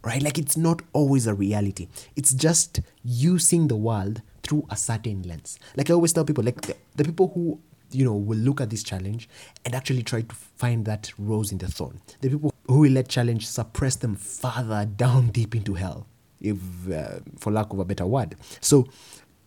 right? 0.04 0.22
Like 0.22 0.38
it's 0.38 0.56
not 0.56 0.82
always 0.94 1.26
a 1.26 1.34
reality. 1.34 1.88
It's 2.16 2.32
just 2.34 2.80
you 3.04 3.40
seeing 3.40 3.68
the 3.68 3.76
world 3.76 4.22
through 4.44 4.66
a 4.70 4.78
certain 4.78 5.24
lens. 5.24 5.60
Like 5.76 5.90
I 5.90 5.94
always 5.94 6.14
tell 6.14 6.26
people, 6.26 6.44
like 6.44 6.62
the, 6.62 6.76
the 6.96 7.04
people 7.04 7.32
who 7.34 7.60
you 7.92 8.06
know 8.06 8.14
will 8.14 8.38
look 8.38 8.62
at 8.62 8.70
this 8.70 8.84
challenge 8.84 9.30
and 9.66 9.76
actually 9.76 10.04
try 10.04 10.22
to 10.22 10.36
find 10.36 10.86
that 10.86 11.12
rose 11.18 11.52
in 11.52 11.58
the 11.58 11.68
thorn. 11.68 12.02
The 12.22 12.30
people 12.30 12.54
who 12.68 12.80
will 12.80 12.92
let 12.92 13.08
challenge 13.08 13.48
suppress 13.48 13.96
them 13.96 14.16
further 14.16 14.86
down 14.98 15.30
deep 15.30 15.56
into 15.56 15.74
hell, 15.74 16.08
if 16.42 16.58
uh, 16.92 17.20
for 17.38 17.52
lack 17.52 17.72
of 17.74 17.80
a 17.80 17.86
better 17.86 18.06
word. 18.06 18.36
So 18.62 18.88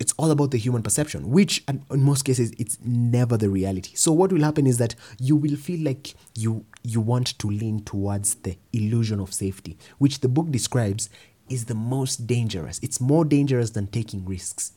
it's 0.03 0.12
all 0.19 0.33
about 0.33 0.51
the 0.51 0.59
human 0.59 0.83
perception, 0.83 1.31
which 1.31 1.62
in 1.69 1.85
most 1.90 2.23
cases 2.23 2.53
it's 2.59 2.79
never 2.85 3.37
the 3.37 3.49
reality. 3.49 3.93
So 3.95 4.11
what 4.11 4.33
will 4.33 4.43
happen 4.43 4.66
is 4.66 4.79
that 4.79 4.97
you 5.21 5.37
will 5.37 5.57
feel 5.57 5.85
like 5.85 6.14
you 6.35 6.64
you 6.83 7.01
want 7.01 7.38
to 7.38 7.47
lean 7.49 7.85
towards 7.85 8.35
the 8.37 8.57
illusion 8.73 9.21
of 9.21 9.33
safety, 9.33 9.79
which 9.99 10.19
the 10.19 10.29
book 10.29 10.51
describes 10.51 11.09
is 11.49 11.66
the 11.66 11.75
most 11.75 12.27
dangerous. 12.27 12.81
It's 12.83 13.01
more 13.01 13.25
dangerous 13.25 13.71
than 13.71 13.87
taking 13.87 14.25
risks. 14.25 14.73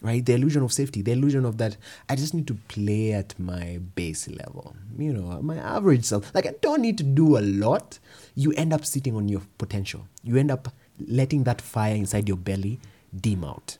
Right? 0.00 0.24
The 0.24 0.34
illusion 0.34 0.62
of 0.62 0.72
safety, 0.72 1.02
the 1.02 1.12
illusion 1.12 1.44
of 1.44 1.58
that 1.58 1.76
I 2.08 2.14
just 2.14 2.32
need 2.32 2.46
to 2.46 2.54
play 2.68 3.12
at 3.12 3.38
my 3.38 3.80
base 3.96 4.28
level, 4.28 4.76
you 4.96 5.12
know, 5.12 5.42
my 5.42 5.56
average 5.56 6.04
self. 6.04 6.32
Like 6.34 6.46
I 6.46 6.54
don't 6.60 6.82
need 6.82 6.98
to 6.98 7.04
do 7.04 7.36
a 7.36 7.40
lot. 7.40 7.98
You 8.36 8.52
end 8.52 8.72
up 8.72 8.84
sitting 8.84 9.16
on 9.16 9.28
your 9.28 9.42
potential. 9.58 10.06
You 10.22 10.36
end 10.36 10.52
up 10.52 10.72
letting 11.06 11.44
that 11.44 11.60
fire 11.60 11.94
inside 11.94 12.28
your 12.28 12.36
belly 12.36 12.78
dim 13.20 13.42
out 13.42 13.78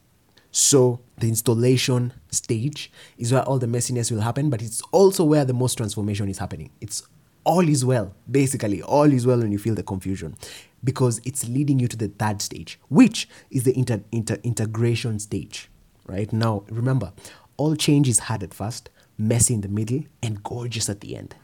so 0.50 1.00
the 1.18 1.28
installation 1.28 2.12
stage 2.30 2.90
is 3.16 3.32
where 3.32 3.42
all 3.42 3.58
the 3.58 3.66
messiness 3.66 4.10
will 4.10 4.20
happen, 4.20 4.50
but 4.50 4.62
it's 4.62 4.82
also 4.92 5.24
where 5.24 5.44
the 5.44 5.52
most 5.52 5.76
transformation 5.76 6.28
is 6.28 6.38
happening. 6.38 6.70
It's 6.80 7.06
all 7.44 7.68
is 7.68 7.84
well, 7.84 8.14
basically, 8.30 8.82
all 8.82 9.12
is 9.12 9.26
well 9.26 9.38
when 9.38 9.52
you 9.52 9.58
feel 9.58 9.74
the 9.74 9.82
confusion 9.82 10.36
because 10.82 11.20
it's 11.24 11.48
leading 11.48 11.78
you 11.78 11.88
to 11.88 11.96
the 11.96 12.08
third 12.08 12.40
stage, 12.42 12.78
which 12.88 13.28
is 13.50 13.64
the 13.64 13.76
inter, 13.76 14.00
inter, 14.12 14.38
integration 14.42 15.18
stage. 15.18 15.68
Right 16.08 16.32
now, 16.32 16.64
remember, 16.70 17.12
all 17.58 17.76
change 17.76 18.08
is 18.08 18.18
hard 18.18 18.42
at 18.42 18.54
first, 18.54 18.88
messy 19.18 19.54
in 19.54 19.60
the 19.60 19.68
middle, 19.68 20.04
and 20.22 20.42
gorgeous 20.42 20.88
at 20.88 21.00
the 21.00 21.16
end. 21.16 21.34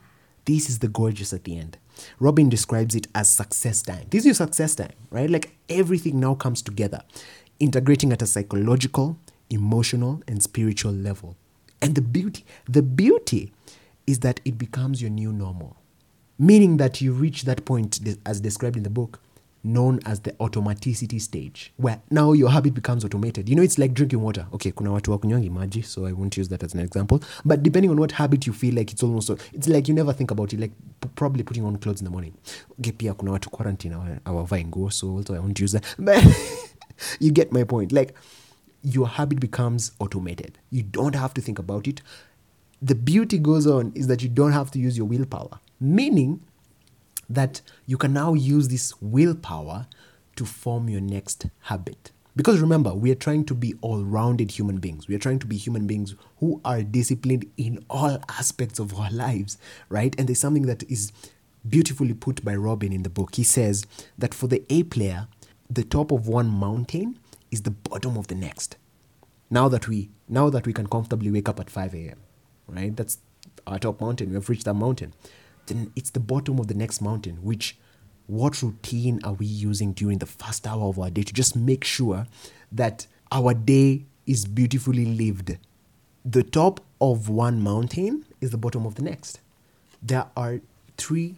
This 0.47 0.69
is 0.69 0.79
the 0.79 0.89
gorgeous 0.89 1.33
at 1.33 1.45
the 1.45 1.59
end. 1.59 1.77
Robin 2.19 2.49
describes 2.49 2.95
it 2.95 3.07
as 3.15 3.29
success 3.29 3.83
time. 3.83 4.07
This 4.11 4.21
is 4.21 4.27
your 4.27 4.35
success 4.35 4.75
time, 4.75 4.93
right? 5.11 5.29
Like 5.31 5.57
everything 5.69 6.19
now 6.19 6.35
comes 6.35 6.63
together 6.63 7.03
integrating 7.61 8.13
at 8.13 8.21
a 8.21 8.27
psychological, 8.27 9.17
emotional, 9.49 10.23
and 10.27 10.43
spiritual 10.43 10.93
level. 10.93 11.37
And 11.81 11.95
the 11.95 12.03
beauty, 12.03 12.45
the 12.69 12.83
beauty 12.83 13.53
is 14.07 14.21
that 14.21 14.41
it 14.45 14.59
becomes 14.59 15.01
your 15.01 15.11
new 15.11 15.33
normal, 15.33 15.77
meaning 16.39 16.79
that 16.79 17.01
you 17.01 17.13
reach 17.13 17.43
that 17.43 17.65
point 17.65 18.01
as 18.27 18.41
described 18.41 18.77
in 18.77 18.83
the 18.83 18.91
book 18.91 19.21
known 19.65 20.01
as 20.05 20.21
the 20.21 20.31
automaticity 20.33 21.21
stage 21.21 21.73
where 21.77 22.01
now 22.11 22.33
your 22.35 22.51
habit 22.51 22.75
becomes 22.75 23.05
automated 23.05 23.49
you 23.49 23.57
know 23.57 23.63
it's 23.63 23.79
like 23.79 23.95
drinking 23.95 24.23
water 24.23 24.47
okay 24.53 24.73
kuna 24.73 24.93
watu 24.93 25.13
wakunywangi 25.13 25.51
maji 25.51 25.83
so 25.83 26.07
i 26.07 26.13
won't 26.13 26.39
use 26.39 26.51
that 26.51 26.65
as 26.65 26.75
an 26.75 26.81
example 26.81 27.19
but 27.45 27.61
depending 27.61 27.91
on 27.91 27.99
what 27.99 28.13
habit 28.13 28.47
you 28.47 28.53
feel 28.53 28.75
like 28.75 28.93
it's 28.93 29.03
almost 29.03 29.31
it's 29.53 29.69
like 29.69 29.89
you 29.93 29.95
never 29.95 30.17
think 30.17 30.31
about 30.31 30.53
it 30.53 30.61
like 30.61 30.75
probably 31.15 31.45
putting 31.45 31.65
on 31.65 31.79
clothes 31.79 32.01
in 32.01 32.05
the 32.05 32.13
morning 32.13 32.33
okay 32.79 32.93
pia 32.93 33.15
kuna 33.15 33.33
watu 33.33 33.51
quarantine 33.51 33.97
awavai 34.25 34.65
nguo 34.65 34.91
so 34.91 35.17
also 35.17 35.35
i 35.35 35.39
won't 35.39 35.61
use 35.61 35.81
that 35.81 35.85
but 35.99 36.25
you 37.21 37.31
get 37.31 37.53
my 37.53 37.65
point. 37.65 37.93
Like 37.93 38.15
your 38.83 39.09
habit 39.09 39.41
becomes 39.41 39.93
automated. 39.99 40.59
You 40.71 40.83
don't 40.83 41.15
have 41.15 41.35
to 41.35 41.41
think 41.41 41.59
about 41.59 41.87
it. 41.87 42.03
The 42.83 42.95
beauty 42.95 43.39
goes 43.39 43.67
on 43.67 43.93
is 43.95 44.07
that 44.09 44.23
you 44.23 44.29
don't 44.29 44.53
have 44.53 44.71
to 44.73 44.79
use 44.79 44.97
your 44.99 45.07
willpower, 45.07 45.59
meaning 45.81 46.41
that 47.29 47.61
you 47.87 47.97
can 47.97 48.13
now 48.13 48.35
use 48.35 48.69
this 48.69 48.93
willpower 49.01 49.87
to 50.37 50.45
form 50.45 50.89
your 50.89 51.01
next 51.01 51.47
habit. 51.63 52.11
Because 52.37 52.61
remember, 52.61 52.93
we 52.93 53.13
are 53.13 53.17
trying 53.17 53.45
to 53.45 53.55
be 53.55 53.75
all 53.81 54.03
rounded 54.03 54.51
human 54.51 54.79
beings. 54.79 55.07
We 55.07 55.15
are 55.15 55.21
trying 55.21 55.39
to 55.39 55.47
be 55.47 55.57
human 55.57 55.87
beings 55.87 56.17
who 56.41 56.61
are 56.65 56.83
disciplined 56.83 57.49
in 57.57 57.85
all 57.89 58.21
aspects 58.29 58.81
of 58.81 58.99
our 58.99 59.11
lives, 59.11 59.57
right? 59.89 60.15
And 60.19 60.29
there's 60.29 60.41
something 60.41 60.67
that 60.67 60.83
is 60.91 61.13
beautifully 61.67 62.13
put 62.13 62.45
by 62.45 62.57
Robin 62.57 62.93
in 62.93 63.05
the 63.05 63.11
book. 63.11 63.37
He 63.37 63.45
says 63.45 63.85
that 64.19 64.35
for 64.35 64.49
the 64.49 64.65
A 64.69 64.83
player, 64.83 65.29
the 65.71 65.85
top 65.85 66.11
of 66.11 66.27
one 66.27 66.49
mountain 66.49 67.19
is 67.53 67.63
the 67.63 67.71
bottom 67.71 68.17
of 68.17 68.27
the 68.27 68.35
next. 68.35 68.77
Now 69.49 69.69
that 69.69 69.87
we 69.87 70.11
now 70.29 70.51
that 70.51 70.67
we 70.67 70.73
can 70.73 70.89
comfortably 70.89 71.31
wake 71.31 71.49
up 71.49 71.61
at 71.61 71.71
5 71.71 71.95
a.m., 71.95 72.19
right? 72.67 72.97
That's 72.97 73.19
our 73.67 73.79
top 73.79 74.01
mountain. 74.01 74.31
We 74.31 74.35
have 74.35 74.49
reached 74.49 74.65
that 74.65 74.75
mountain. 74.75 75.15
Then 75.67 75.93
it's 75.97 76.11
the 76.11 76.21
bottom 76.21 76.59
of 76.59 76.69
the 76.69 76.75
next 76.75 77.01
mountain, 77.01 77.37
which 77.43 77.77
what 78.27 78.63
routine 78.63 79.21
are 79.25 79.35
we 79.35 79.47
using 79.47 79.93
during 79.93 80.19
the 80.19 80.27
first 80.27 80.67
hour 80.67 80.85
of 80.89 80.99
our 80.99 81.11
day 81.11 81.23
to 81.23 81.33
just 81.33 81.57
make 81.57 81.85
sure 81.85 82.27
that 82.73 83.07
our 83.31 83.55
day 83.55 84.05
is 84.27 84.47
beautifully 84.47 85.05
lived? 85.05 85.59
The 86.25 86.43
top 86.43 86.81
of 87.01 87.29
one 87.29 87.61
mountain 87.61 88.25
is 88.41 88.51
the 88.51 88.59
bottom 88.59 88.87
of 88.87 88.95
the 88.95 89.03
next. 89.03 89.41
There 90.03 90.27
are 90.37 90.61
three 90.97 91.37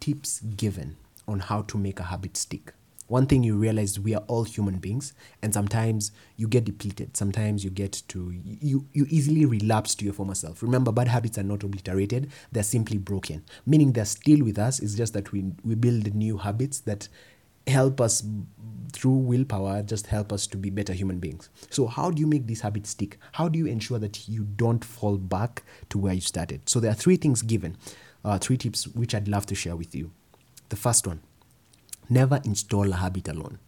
tips 0.00 0.40
given 0.40 0.96
on 1.26 1.40
how 1.40 1.62
to 1.62 1.78
make 1.78 2.00
a 2.00 2.04
habit 2.04 2.36
stick. 2.36 2.74
One 3.14 3.26
thing 3.26 3.44
you 3.44 3.56
realize 3.56 4.00
we 4.00 4.12
are 4.12 4.24
all 4.26 4.42
human 4.42 4.78
beings 4.78 5.12
and 5.40 5.54
sometimes 5.54 6.10
you 6.36 6.48
get 6.48 6.64
depleted. 6.64 7.16
Sometimes 7.16 7.62
you 7.62 7.70
get 7.70 8.02
to 8.08 8.32
you 8.32 8.86
you 8.92 9.06
easily 9.08 9.46
relapse 9.46 9.94
to 9.94 10.04
your 10.04 10.12
former 10.12 10.34
self. 10.34 10.60
Remember 10.64 10.90
bad 10.90 11.06
habits 11.06 11.38
are 11.38 11.44
not 11.44 11.62
obliterated 11.62 12.32
they're 12.50 12.64
simply 12.64 12.98
broken. 12.98 13.44
Meaning 13.66 13.92
they're 13.92 14.04
still 14.04 14.42
with 14.44 14.58
us 14.58 14.80
it's 14.80 14.96
just 14.96 15.12
that 15.12 15.30
we 15.30 15.44
we 15.62 15.76
build 15.76 16.12
new 16.12 16.38
habits 16.38 16.80
that 16.80 17.06
help 17.68 18.00
us 18.00 18.24
through 18.92 19.18
willpower 19.30 19.84
just 19.84 20.08
help 20.08 20.32
us 20.32 20.48
to 20.48 20.56
be 20.56 20.70
better 20.70 20.92
human 20.92 21.20
beings. 21.20 21.50
So 21.70 21.86
how 21.86 22.10
do 22.10 22.18
you 22.18 22.26
make 22.26 22.48
these 22.48 22.62
habits 22.62 22.90
stick? 22.90 23.18
How 23.30 23.46
do 23.46 23.60
you 23.60 23.66
ensure 23.66 24.00
that 24.00 24.28
you 24.28 24.42
don't 24.42 24.84
fall 24.84 25.18
back 25.18 25.62
to 25.90 25.98
where 25.98 26.14
you 26.14 26.20
started? 26.20 26.68
So 26.68 26.80
there 26.80 26.90
are 26.90 27.00
three 27.04 27.16
things 27.16 27.42
given 27.42 27.76
uh, 28.24 28.38
three 28.38 28.56
tips 28.56 28.88
which 28.88 29.14
i'd 29.14 29.28
love 29.28 29.46
to 29.46 29.54
share 29.54 29.76
with 29.76 29.94
you. 29.94 30.10
The 30.70 30.76
first 30.76 31.06
one 31.06 31.20
never 32.08 32.40
install 32.44 32.92
a 32.92 32.96
habit 32.96 33.28
alone 33.28 33.58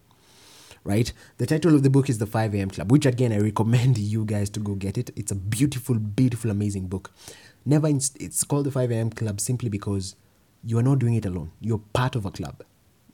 right? 0.86 1.12
The 1.38 1.46
title 1.46 1.74
of 1.74 1.82
the 1.82 1.90
book 1.90 2.08
is 2.08 2.18
the 2.18 2.26
5 2.26 2.54
a.m 2.54 2.70
club 2.70 2.90
which 2.92 3.06
again 3.06 3.32
i 3.32 3.38
recommend 3.38 3.98
you 3.98 4.24
guys 4.24 4.48
to 4.50 4.60
go 4.60 4.74
get 4.74 4.96
it. 4.96 5.10
It's 5.16 5.32
a 5.32 5.34
beautiful 5.34 5.96
beautiful 5.96 6.50
amazing 6.50 6.86
book. 6.86 7.12
Never 7.64 7.88
inst- 7.88 8.16
it's 8.20 8.44
called 8.44 8.66
the 8.66 8.70
5 8.70 8.90
a.m 8.92 9.10
club 9.10 9.40
simply 9.40 9.68
because 9.68 10.14
you 10.64 10.78
are 10.78 10.82
not 10.82 11.00
doing 11.00 11.14
it 11.14 11.26
alone. 11.26 11.50
You're 11.60 11.80
part 11.92 12.14
of 12.14 12.24
a 12.24 12.30
club 12.30 12.62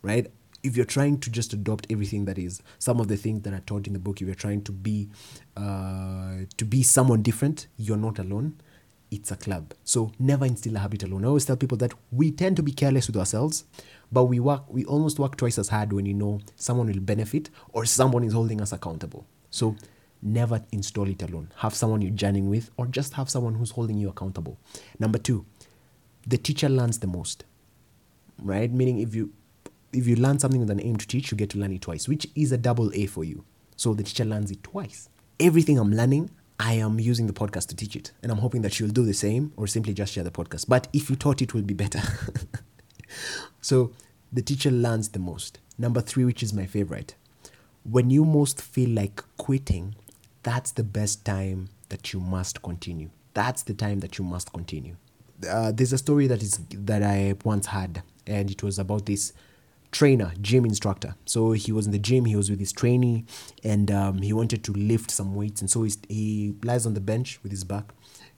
right? 0.02 0.30
If 0.62 0.76
you're 0.76 0.86
trying 0.86 1.18
to 1.20 1.30
just 1.30 1.52
adopt 1.52 1.86
everything 1.90 2.24
that 2.26 2.38
is 2.38 2.62
some 2.78 3.00
of 3.00 3.08
the 3.08 3.16
things 3.16 3.42
that 3.42 3.52
are 3.52 3.60
taught 3.60 3.86
in 3.86 3.94
the 3.94 3.98
book 3.98 4.20
if 4.20 4.26
you're 4.26 4.34
trying 4.34 4.62
to 4.64 4.72
be 4.72 5.08
uh, 5.56 6.44
to 6.56 6.64
be 6.64 6.82
someone 6.82 7.22
different 7.22 7.66
you're 7.78 7.96
not 7.96 8.18
alone. 8.18 8.60
It's 9.10 9.30
a 9.30 9.36
club. 9.36 9.74
So 9.84 10.10
never 10.18 10.46
instill 10.46 10.76
a 10.76 10.78
habit 10.78 11.02
alone. 11.02 11.24
I 11.24 11.28
always 11.28 11.44
tell 11.44 11.56
people 11.56 11.76
that 11.78 11.92
we 12.10 12.30
tend 12.30 12.56
to 12.56 12.62
be 12.62 12.72
careless 12.72 13.06
with 13.08 13.16
ourselves 13.18 13.64
but 14.12 14.24
we 14.24 14.38
work 14.38 14.62
we 14.68 14.84
almost 14.84 15.18
work 15.18 15.36
twice 15.36 15.58
as 15.58 15.68
hard 15.68 15.92
when 15.92 16.06
you 16.06 16.14
know 16.14 16.40
someone 16.56 16.86
will 16.86 17.00
benefit 17.00 17.50
or 17.72 17.84
someone 17.84 18.22
is 18.22 18.32
holding 18.32 18.60
us 18.60 18.72
accountable 18.72 19.26
so 19.50 19.74
never 20.22 20.62
install 20.70 21.08
it 21.08 21.22
alone 21.22 21.48
have 21.56 21.74
someone 21.74 22.00
you're 22.00 22.12
journeying 22.12 22.48
with 22.48 22.70
or 22.76 22.86
just 22.86 23.14
have 23.14 23.28
someone 23.28 23.54
who's 23.54 23.70
holding 23.70 23.98
you 23.98 24.08
accountable 24.08 24.58
number 24.98 25.18
two 25.18 25.44
the 26.26 26.38
teacher 26.38 26.68
learns 26.68 26.98
the 26.98 27.06
most 27.06 27.44
right 28.38 28.70
meaning 28.70 29.00
if 29.00 29.14
you 29.14 29.32
if 29.92 30.06
you 30.06 30.16
learn 30.16 30.38
something 30.38 30.60
with 30.60 30.70
an 30.70 30.80
aim 30.80 30.96
to 30.96 31.06
teach, 31.06 31.30
you 31.30 31.36
get 31.36 31.50
to 31.50 31.58
learn 31.58 31.72
it 31.72 31.82
twice, 31.82 32.08
which 32.08 32.26
is 32.34 32.52
a 32.52 32.58
double 32.58 32.90
A 32.94 33.06
for 33.06 33.24
you. 33.24 33.44
So 33.76 33.94
the 33.94 34.02
teacher 34.02 34.24
learns 34.24 34.50
it 34.50 34.62
twice. 34.62 35.08
Everything 35.38 35.78
I'm 35.78 35.92
learning, 35.92 36.30
I 36.58 36.74
am 36.74 36.98
using 36.98 37.26
the 37.26 37.32
podcast 37.32 37.68
to 37.68 37.76
teach 37.76 37.96
it. 37.96 38.12
And 38.22 38.30
I'm 38.32 38.38
hoping 38.38 38.62
that 38.62 38.78
you'll 38.78 38.90
do 38.90 39.04
the 39.04 39.14
same 39.14 39.52
or 39.56 39.66
simply 39.66 39.92
just 39.92 40.12
share 40.12 40.24
the 40.24 40.30
podcast. 40.30 40.66
But 40.68 40.88
if 40.92 41.10
you 41.10 41.16
taught 41.16 41.42
it 41.42 41.54
will 41.54 41.62
be 41.62 41.74
better. 41.74 42.00
so 43.62 43.92
the 44.30 44.42
teacher 44.42 44.70
learns 44.70 45.08
the 45.08 45.18
most. 45.18 45.58
Number 45.78 46.02
three, 46.02 46.24
which 46.24 46.42
is 46.42 46.52
my 46.52 46.66
favorite. 46.66 47.14
When 47.84 48.10
you 48.10 48.24
most 48.24 48.60
feel 48.60 48.90
like 48.90 49.22
quitting, 49.38 49.94
that's 50.42 50.72
the 50.72 50.84
best 50.84 51.24
time 51.24 51.70
that 51.88 52.12
you 52.12 52.20
must 52.20 52.62
continue. 52.62 53.10
That's 53.34 53.62
the 53.62 53.74
time 53.74 54.00
that 54.00 54.18
you 54.18 54.24
must 54.24 54.52
continue. 54.52 54.96
Uh, 55.48 55.72
there's 55.72 55.92
a 55.92 55.98
story 55.98 56.26
that 56.26 56.42
is 56.42 56.60
that 56.70 57.02
I 57.02 57.34
once 57.44 57.66
had, 57.66 58.02
and 58.26 58.50
it 58.50 58.62
was 58.62 58.78
about 58.78 59.06
this 59.06 59.32
trainer, 59.90 60.32
gym 60.40 60.64
instructor. 60.64 61.14
So 61.24 61.52
he 61.52 61.72
was 61.72 61.86
in 61.86 61.92
the 61.92 61.98
gym, 61.98 62.24
he 62.24 62.36
was 62.36 62.50
with 62.50 62.60
his 62.60 62.72
trainee, 62.72 63.24
and 63.62 63.90
um, 63.90 64.22
he 64.22 64.32
wanted 64.32 64.64
to 64.64 64.72
lift 64.72 65.10
some 65.10 65.34
weights. 65.34 65.60
And 65.60 65.70
so 65.70 65.86
he 66.08 66.54
lies 66.62 66.86
on 66.86 66.94
the 66.94 67.00
bench 67.00 67.40
with 67.42 67.52
his 67.52 67.64
back. 67.64 67.92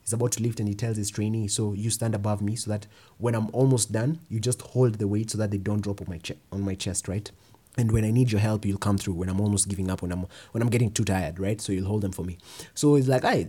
He's 0.05 0.12
about 0.12 0.33
to 0.33 0.43
lift, 0.43 0.61
and 0.61 0.69
he 0.69 0.75
tells 0.75 0.99
his 0.99 1.11
trainee, 1.11 1.49
"So 1.49 1.73
you 1.73 1.90
stand 1.90 2.14
above 2.14 2.43
me, 2.43 2.57
so 2.57 2.71
that 2.71 2.87
when 3.19 3.35
I'm 3.35 3.49
almost 3.53 3.90
done, 3.90 4.21
you 4.29 4.38
just 4.38 4.61
hold 4.61 4.95
the 4.95 5.09
weight 5.09 5.31
so 5.31 5.38
that 5.38 5.51
they 5.51 5.59
don't 5.59 5.81
drop 5.81 6.03
on 6.03 6.09
my 6.09 6.19
che- 6.19 6.38
on 6.53 6.62
my 6.62 6.75
chest, 6.75 7.09
right?" 7.09 7.31
And 7.77 7.90
when 7.90 8.05
I 8.05 8.11
need 8.11 8.31
your 8.31 8.40
help, 8.40 8.64
you'll 8.64 8.79
come 8.79 8.99
through. 8.99 9.14
When 9.14 9.29
I'm 9.29 9.40
almost 9.40 9.67
giving 9.69 9.90
up, 9.90 10.03
when 10.03 10.12
I'm 10.12 10.27
when 10.53 10.62
I'm 10.62 10.69
getting 10.69 10.93
too 10.93 11.05
tired, 11.05 11.40
right? 11.40 11.61
So 11.61 11.73
you'll 11.73 11.88
hold 11.88 12.03
them 12.03 12.12
for 12.12 12.25
me. 12.25 12.38
So 12.75 12.95
he's 12.97 13.09
like, 13.09 13.23
"Hey, 13.25 13.49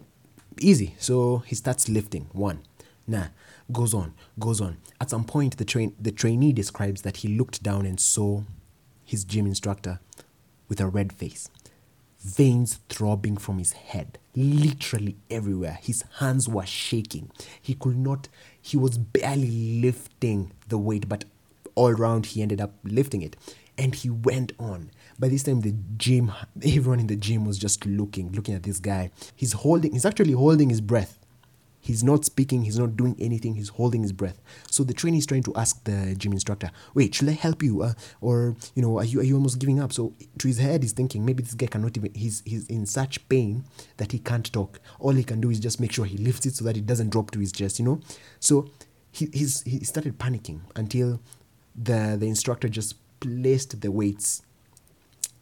easy." 0.60 0.96
So 0.98 1.40
he 1.40 1.56
starts 1.56 1.90
lifting 1.90 2.28
one. 2.32 2.60
Nah, 3.06 3.28
goes 3.72 3.94
on, 3.94 4.14
goes 4.40 4.62
on. 4.62 4.78
At 5.00 5.10
some 5.10 5.26
point, 5.26 5.58
the 5.58 5.66
train 5.66 5.94
the 6.00 6.12
trainee 6.12 6.54
describes 6.54 7.02
that 7.02 7.18
he 7.18 7.28
looked 7.38 7.62
down 7.62 7.86
and 7.86 8.00
saw 8.00 8.44
his 9.04 9.24
gym 9.26 9.46
instructor 9.46 10.00
with 10.68 10.80
a 10.80 10.88
red 10.88 11.14
face, 11.14 11.50
veins 12.26 12.80
throbbing 12.90 13.38
from 13.38 13.60
his 13.60 13.74
head, 13.74 14.18
literally 14.36 15.16
everywhere. 15.30 15.78
His 15.82 16.04
hands 16.20 16.50
were 16.50 16.66
shaking. 16.66 17.32
He 17.62 17.76
could 17.76 17.98
not. 17.98 18.28
He 18.60 18.78
was 18.78 18.98
barely 18.98 19.82
lifting 19.82 20.52
the 20.68 20.80
weight, 20.80 21.08
but 21.08 21.26
all 21.76 21.92
around 21.92 22.28
he 22.28 22.42
ended 22.42 22.60
up 22.60 22.74
lifting 22.84 23.22
it, 23.22 23.36
and 23.78 23.94
he 23.94 24.10
went 24.10 24.54
on. 24.60 24.90
By 25.20 25.30
this 25.30 25.44
time, 25.44 25.62
the 25.62 25.76
gym, 25.98 26.32
everyone 26.66 27.00
in 27.00 27.08
the 27.08 27.16
gym 27.16 27.46
was 27.46 27.60
just 27.60 27.86
looking, 27.86 28.32
looking 28.32 28.56
at 28.56 28.64
this 28.64 28.80
guy. 28.80 29.12
He's 29.36 29.54
holding. 29.54 29.94
He's 29.94 30.06
actually 30.06 30.34
holding 30.34 30.70
his 30.70 30.82
breath 30.82 31.20
He's 31.86 32.04
not 32.04 32.26
speaking, 32.26 32.64
he's 32.64 32.80
not 32.80 32.98
doing 32.98 33.16
anything, 33.20 33.54
he's 33.54 33.70
holding 33.70 34.02
his 34.02 34.12
breath. 34.12 34.42
So 34.72 34.84
the 34.84 34.92
trainee 34.92 35.20
is 35.20 35.28
trying 35.28 35.44
to 35.44 35.54
ask 35.56 35.84
the 35.84 36.16
gym 36.18 36.34
instructor, 36.34 36.72
wait, 36.96 37.14
should 37.14 37.30
I 37.30 37.34
help 37.34 37.62
you? 37.62 37.84
Uh, 37.84 37.94
or, 38.22 38.56
you 38.74 38.82
know, 38.82 38.98
are 38.98 39.06
you, 39.06 39.20
are 39.20 39.24
you 39.24 39.36
almost 39.36 39.60
giving 39.60 39.80
up? 39.80 39.94
So 39.94 40.16
to 40.40 40.48
his 40.48 40.58
head, 40.58 40.82
he's 40.82 40.94
thinking, 40.94 41.24
maybe 41.24 41.44
this 41.44 41.54
guy 41.54 41.68
cannot 41.68 41.96
even, 41.96 42.12
he's, 42.16 42.42
he's 42.44 42.66
in 42.70 42.88
such 42.88 43.30
pain 43.30 43.66
that 43.98 44.14
he 44.14 44.18
can't 44.18 44.52
talk. 44.52 44.80
All 45.00 45.12
he 45.12 45.24
can 45.24 45.40
do 45.40 45.52
is 45.52 45.60
just 45.60 45.80
make 45.80 45.92
sure 45.92 46.06
he 46.06 46.18
lifts 46.18 46.48
it 46.48 46.56
so 46.56 46.66
that 46.66 46.76
it 46.76 46.88
doesn't 46.88 47.12
drop 47.12 47.30
to 47.32 47.40
his 47.40 47.52
chest, 47.52 47.78
you 47.78 47.86
know? 47.86 48.00
So 48.40 48.68
he, 49.12 49.30
he's, 49.32 49.62
he 49.62 49.84
started 49.84 50.18
panicking 50.18 50.62
until 50.76 51.22
the, 51.76 52.18
the 52.20 52.26
instructor 52.28 52.68
just 52.68 52.96
placed 53.20 53.80
the 53.82 53.92
weights 53.92 54.42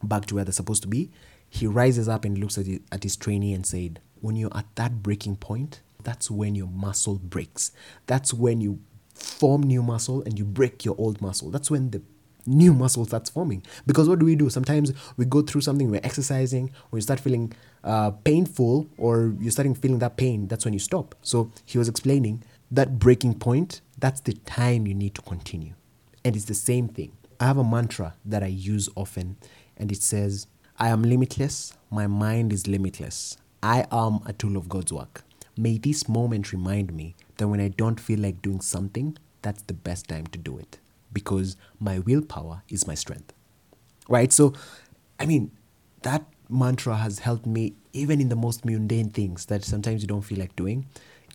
back 0.02 0.26
to 0.26 0.34
where 0.34 0.44
they're 0.44 0.52
supposed 0.52 0.82
to 0.82 0.88
be. 0.88 1.10
He 1.48 1.66
rises 1.66 2.06
up 2.06 2.26
and 2.26 2.36
looks 2.36 2.58
at, 2.58 2.66
at 2.92 3.02
his 3.02 3.16
trainee 3.16 3.54
and 3.54 3.64
said, 3.64 4.00
when 4.20 4.36
you're 4.36 4.54
at 4.54 4.66
that 4.74 5.02
breaking 5.02 5.36
point, 5.36 5.80
that's 6.04 6.30
when 6.30 6.54
your 6.54 6.68
muscle 6.68 7.16
breaks. 7.16 7.72
That's 8.06 8.32
when 8.32 8.60
you 8.60 8.80
form 9.14 9.62
new 9.62 9.82
muscle 9.82 10.22
and 10.22 10.38
you 10.38 10.44
break 10.44 10.84
your 10.84 10.94
old 10.98 11.20
muscle. 11.20 11.50
That's 11.50 11.70
when 11.70 11.90
the 11.90 12.02
new 12.46 12.74
muscle 12.74 13.04
starts 13.06 13.30
forming. 13.30 13.62
Because 13.86 14.08
what 14.08 14.18
do 14.18 14.26
we 14.26 14.36
do? 14.36 14.50
Sometimes 14.50 14.92
we 15.16 15.24
go 15.24 15.42
through 15.42 15.62
something, 15.62 15.90
we're 15.90 16.00
exercising, 16.04 16.70
or 16.92 16.98
you 16.98 17.02
start 17.02 17.20
feeling 17.20 17.52
uh, 17.82 18.10
painful, 18.10 18.88
or 18.98 19.34
you're 19.40 19.50
starting 19.50 19.74
feeling 19.74 19.98
that 20.00 20.16
pain. 20.16 20.46
That's 20.48 20.64
when 20.64 20.74
you 20.74 20.80
stop. 20.80 21.14
So 21.22 21.50
he 21.64 21.78
was 21.78 21.88
explaining 21.88 22.42
that 22.70 22.98
breaking 22.98 23.38
point, 23.38 23.80
that's 23.98 24.20
the 24.20 24.32
time 24.32 24.86
you 24.86 24.94
need 24.94 25.14
to 25.14 25.22
continue. 25.22 25.74
And 26.24 26.34
it's 26.34 26.46
the 26.46 26.54
same 26.54 26.88
thing. 26.88 27.12
I 27.38 27.46
have 27.46 27.58
a 27.58 27.64
mantra 27.64 28.14
that 28.24 28.42
I 28.42 28.46
use 28.46 28.88
often, 28.94 29.36
and 29.76 29.90
it 29.92 30.02
says, 30.02 30.46
I 30.78 30.88
am 30.88 31.02
limitless, 31.02 31.74
my 31.90 32.06
mind 32.06 32.52
is 32.52 32.66
limitless. 32.66 33.36
I 33.62 33.86
am 33.90 34.20
a 34.26 34.32
tool 34.32 34.56
of 34.56 34.68
God's 34.68 34.92
work. 34.92 35.23
May 35.56 35.78
this 35.78 36.08
moment 36.08 36.52
remind 36.52 36.92
me 36.92 37.14
that 37.36 37.48
when 37.48 37.60
I 37.60 37.68
don't 37.68 38.00
feel 38.00 38.20
like 38.20 38.42
doing 38.42 38.60
something, 38.60 39.16
that's 39.42 39.62
the 39.62 39.74
best 39.74 40.08
time 40.08 40.26
to 40.28 40.38
do 40.38 40.58
it 40.58 40.78
because 41.12 41.56
my 41.78 41.98
willpower 41.98 42.62
is 42.68 42.86
my 42.86 42.94
strength. 42.94 43.32
Right? 44.08 44.32
So, 44.32 44.52
I 45.18 45.26
mean, 45.26 45.52
that 46.02 46.24
mantra 46.48 46.96
has 46.96 47.20
helped 47.20 47.46
me 47.46 47.74
even 47.92 48.20
in 48.20 48.28
the 48.28 48.36
most 48.36 48.64
mundane 48.64 49.10
things 49.10 49.46
that 49.46 49.64
sometimes 49.64 50.02
you 50.02 50.08
don't 50.08 50.22
feel 50.22 50.38
like 50.38 50.54
doing. 50.56 50.86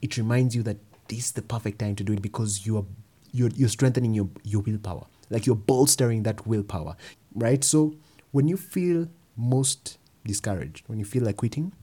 It 0.01 0.17
reminds 0.17 0.55
you 0.55 0.63
that 0.63 0.77
this 1.07 1.25
is 1.25 1.31
the 1.31 1.41
perfect 1.41 1.79
time 1.79 1.95
to 1.95 2.03
do 2.03 2.13
it 2.13 2.21
because 2.21 2.65
you 2.65 2.77
are 2.77 2.85
you're, 3.31 3.49
you're 3.49 3.69
strengthening 3.69 4.13
your, 4.13 4.27
your 4.43 4.61
willpower. 4.61 5.05
Like 5.29 5.45
you're 5.45 5.55
bolstering 5.55 6.23
that 6.23 6.45
willpower. 6.47 6.95
Right? 7.35 7.63
So 7.63 7.95
when 8.31 8.47
you 8.47 8.57
feel 8.57 9.07
most 9.37 9.97
discouraged, 10.25 10.83
when 10.87 10.99
you 10.99 11.05
feel 11.05 11.23
like 11.23 11.37
quitting, 11.37 11.73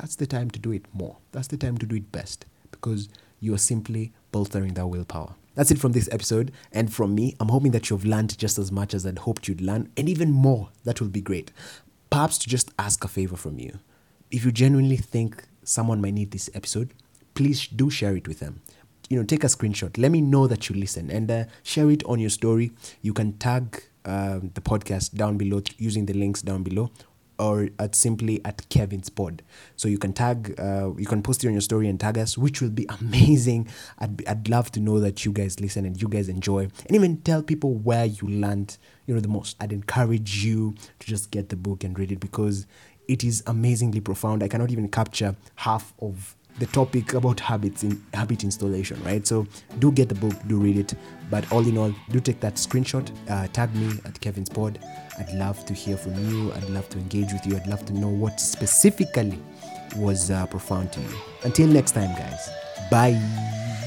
that's 0.00 0.16
the 0.16 0.26
time 0.26 0.50
to 0.52 0.58
do 0.58 0.72
it 0.72 0.86
more. 0.94 1.18
That's 1.32 1.48
the 1.48 1.58
time 1.58 1.76
to 1.76 1.84
do 1.84 1.96
it 1.96 2.10
best 2.10 2.46
because 2.70 3.10
you 3.38 3.52
are 3.52 3.58
simply 3.58 4.12
bolstering 4.32 4.72
that 4.74 4.86
willpower. 4.86 5.34
That's 5.54 5.70
it 5.70 5.78
from 5.78 5.92
this 5.92 6.08
episode. 6.10 6.52
And 6.72 6.90
from 6.90 7.14
me, 7.14 7.36
I'm 7.38 7.50
hoping 7.50 7.72
that 7.72 7.90
you've 7.90 8.06
learned 8.06 8.38
just 8.38 8.58
as 8.58 8.72
much 8.72 8.94
as 8.94 9.04
I'd 9.04 9.18
hoped 9.18 9.46
you'd 9.46 9.60
learn, 9.60 9.90
and 9.98 10.08
even 10.08 10.30
more. 10.30 10.70
That 10.84 11.02
would 11.02 11.12
be 11.12 11.20
great. 11.20 11.52
Perhaps 12.08 12.38
to 12.38 12.48
just 12.48 12.70
ask 12.78 13.04
a 13.04 13.08
favor 13.08 13.36
from 13.36 13.58
you. 13.58 13.78
If 14.30 14.42
you 14.44 14.52
genuinely 14.52 14.96
think 14.96 15.44
someone 15.64 16.00
might 16.00 16.14
need 16.14 16.30
this 16.30 16.48
episode, 16.54 16.94
please 17.34 17.66
do 17.66 17.90
share 17.90 18.16
it 18.16 18.26
with 18.26 18.40
them. 18.40 18.62
You 19.10 19.18
know, 19.18 19.24
take 19.24 19.44
a 19.44 19.48
screenshot. 19.48 19.98
Let 19.98 20.12
me 20.12 20.22
know 20.22 20.46
that 20.46 20.70
you 20.70 20.76
listen 20.76 21.10
and 21.10 21.30
uh, 21.30 21.44
share 21.62 21.90
it 21.90 22.02
on 22.04 22.20
your 22.20 22.30
story. 22.30 22.72
You 23.02 23.12
can 23.12 23.34
tag 23.34 23.82
uh, 24.06 24.40
the 24.54 24.62
podcast 24.62 25.14
down 25.14 25.36
below 25.36 25.60
using 25.76 26.06
the 26.06 26.14
links 26.14 26.40
down 26.40 26.62
below, 26.62 26.90
or 27.40 27.70
at 27.78 27.94
simply 27.94 28.44
at 28.44 28.68
Kevin's 28.68 29.08
Pod. 29.08 29.42
So 29.76 29.88
you 29.88 29.98
can 29.98 30.12
tag, 30.12 30.54
uh, 30.58 30.90
you 30.96 31.06
can 31.06 31.22
post 31.22 31.42
it 31.42 31.48
on 31.48 31.54
your 31.54 31.62
story 31.62 31.88
and 31.88 31.98
tag 31.98 32.18
us, 32.18 32.36
which 32.36 32.60
will 32.60 32.70
be 32.70 32.86
amazing. 33.00 33.68
I'd, 33.98 34.16
be, 34.16 34.28
I'd 34.28 34.48
love 34.48 34.70
to 34.72 34.80
know 34.80 35.00
that 35.00 35.24
you 35.24 35.32
guys 35.32 35.58
listen 35.58 35.84
and 35.84 36.00
you 36.00 36.08
guys 36.08 36.28
enjoy, 36.28 36.64
and 36.64 36.94
even 36.94 37.22
tell 37.22 37.42
people 37.42 37.74
where 37.74 38.04
you 38.04 38.28
learned, 38.28 38.76
you 39.06 39.14
know, 39.14 39.20
the 39.20 39.28
most. 39.28 39.56
I'd 39.60 39.72
encourage 39.72 40.44
you 40.44 40.74
to 40.98 41.06
just 41.06 41.30
get 41.30 41.48
the 41.48 41.56
book 41.56 41.82
and 41.82 41.98
read 41.98 42.12
it 42.12 42.20
because 42.20 42.66
it 43.08 43.24
is 43.24 43.42
amazingly 43.46 44.00
profound. 44.00 44.42
I 44.42 44.48
cannot 44.48 44.70
even 44.70 44.88
capture 44.88 45.34
half 45.56 45.94
of 46.00 46.36
the 46.60 46.66
topic 46.66 47.14
about 47.14 47.40
habits 47.40 47.82
in 47.82 48.00
habit 48.14 48.44
installation, 48.44 49.02
right? 49.02 49.26
So 49.26 49.46
do 49.78 49.90
get 49.90 50.08
the 50.08 50.14
book, 50.14 50.34
do 50.46 50.58
read 50.58 50.76
it. 50.76 50.94
But 51.30 51.50
all 51.50 51.66
in 51.66 51.76
all, 51.78 51.94
do 52.10 52.20
take 52.20 52.40
that 52.40 52.54
screenshot, 52.54 53.10
uh, 53.28 53.48
tag 53.48 53.74
me 53.74 53.98
at 54.04 54.20
Kevin's 54.20 54.50
Pod. 54.50 54.78
I'd 55.18 55.32
love 55.34 55.64
to 55.66 55.74
hear 55.74 55.96
from 55.96 56.14
you. 56.28 56.52
I'd 56.52 56.68
love 56.70 56.88
to 56.90 56.98
engage 56.98 57.32
with 57.32 57.46
you. 57.46 57.56
I'd 57.56 57.66
love 57.66 57.84
to 57.86 57.92
know 57.92 58.08
what 58.08 58.40
specifically 58.40 59.38
was 59.96 60.30
uh, 60.30 60.46
profound 60.46 60.92
to 60.92 61.00
you. 61.00 61.16
Until 61.44 61.66
next 61.68 61.92
time, 61.92 62.14
guys. 62.16 62.50
Bye. 62.90 63.79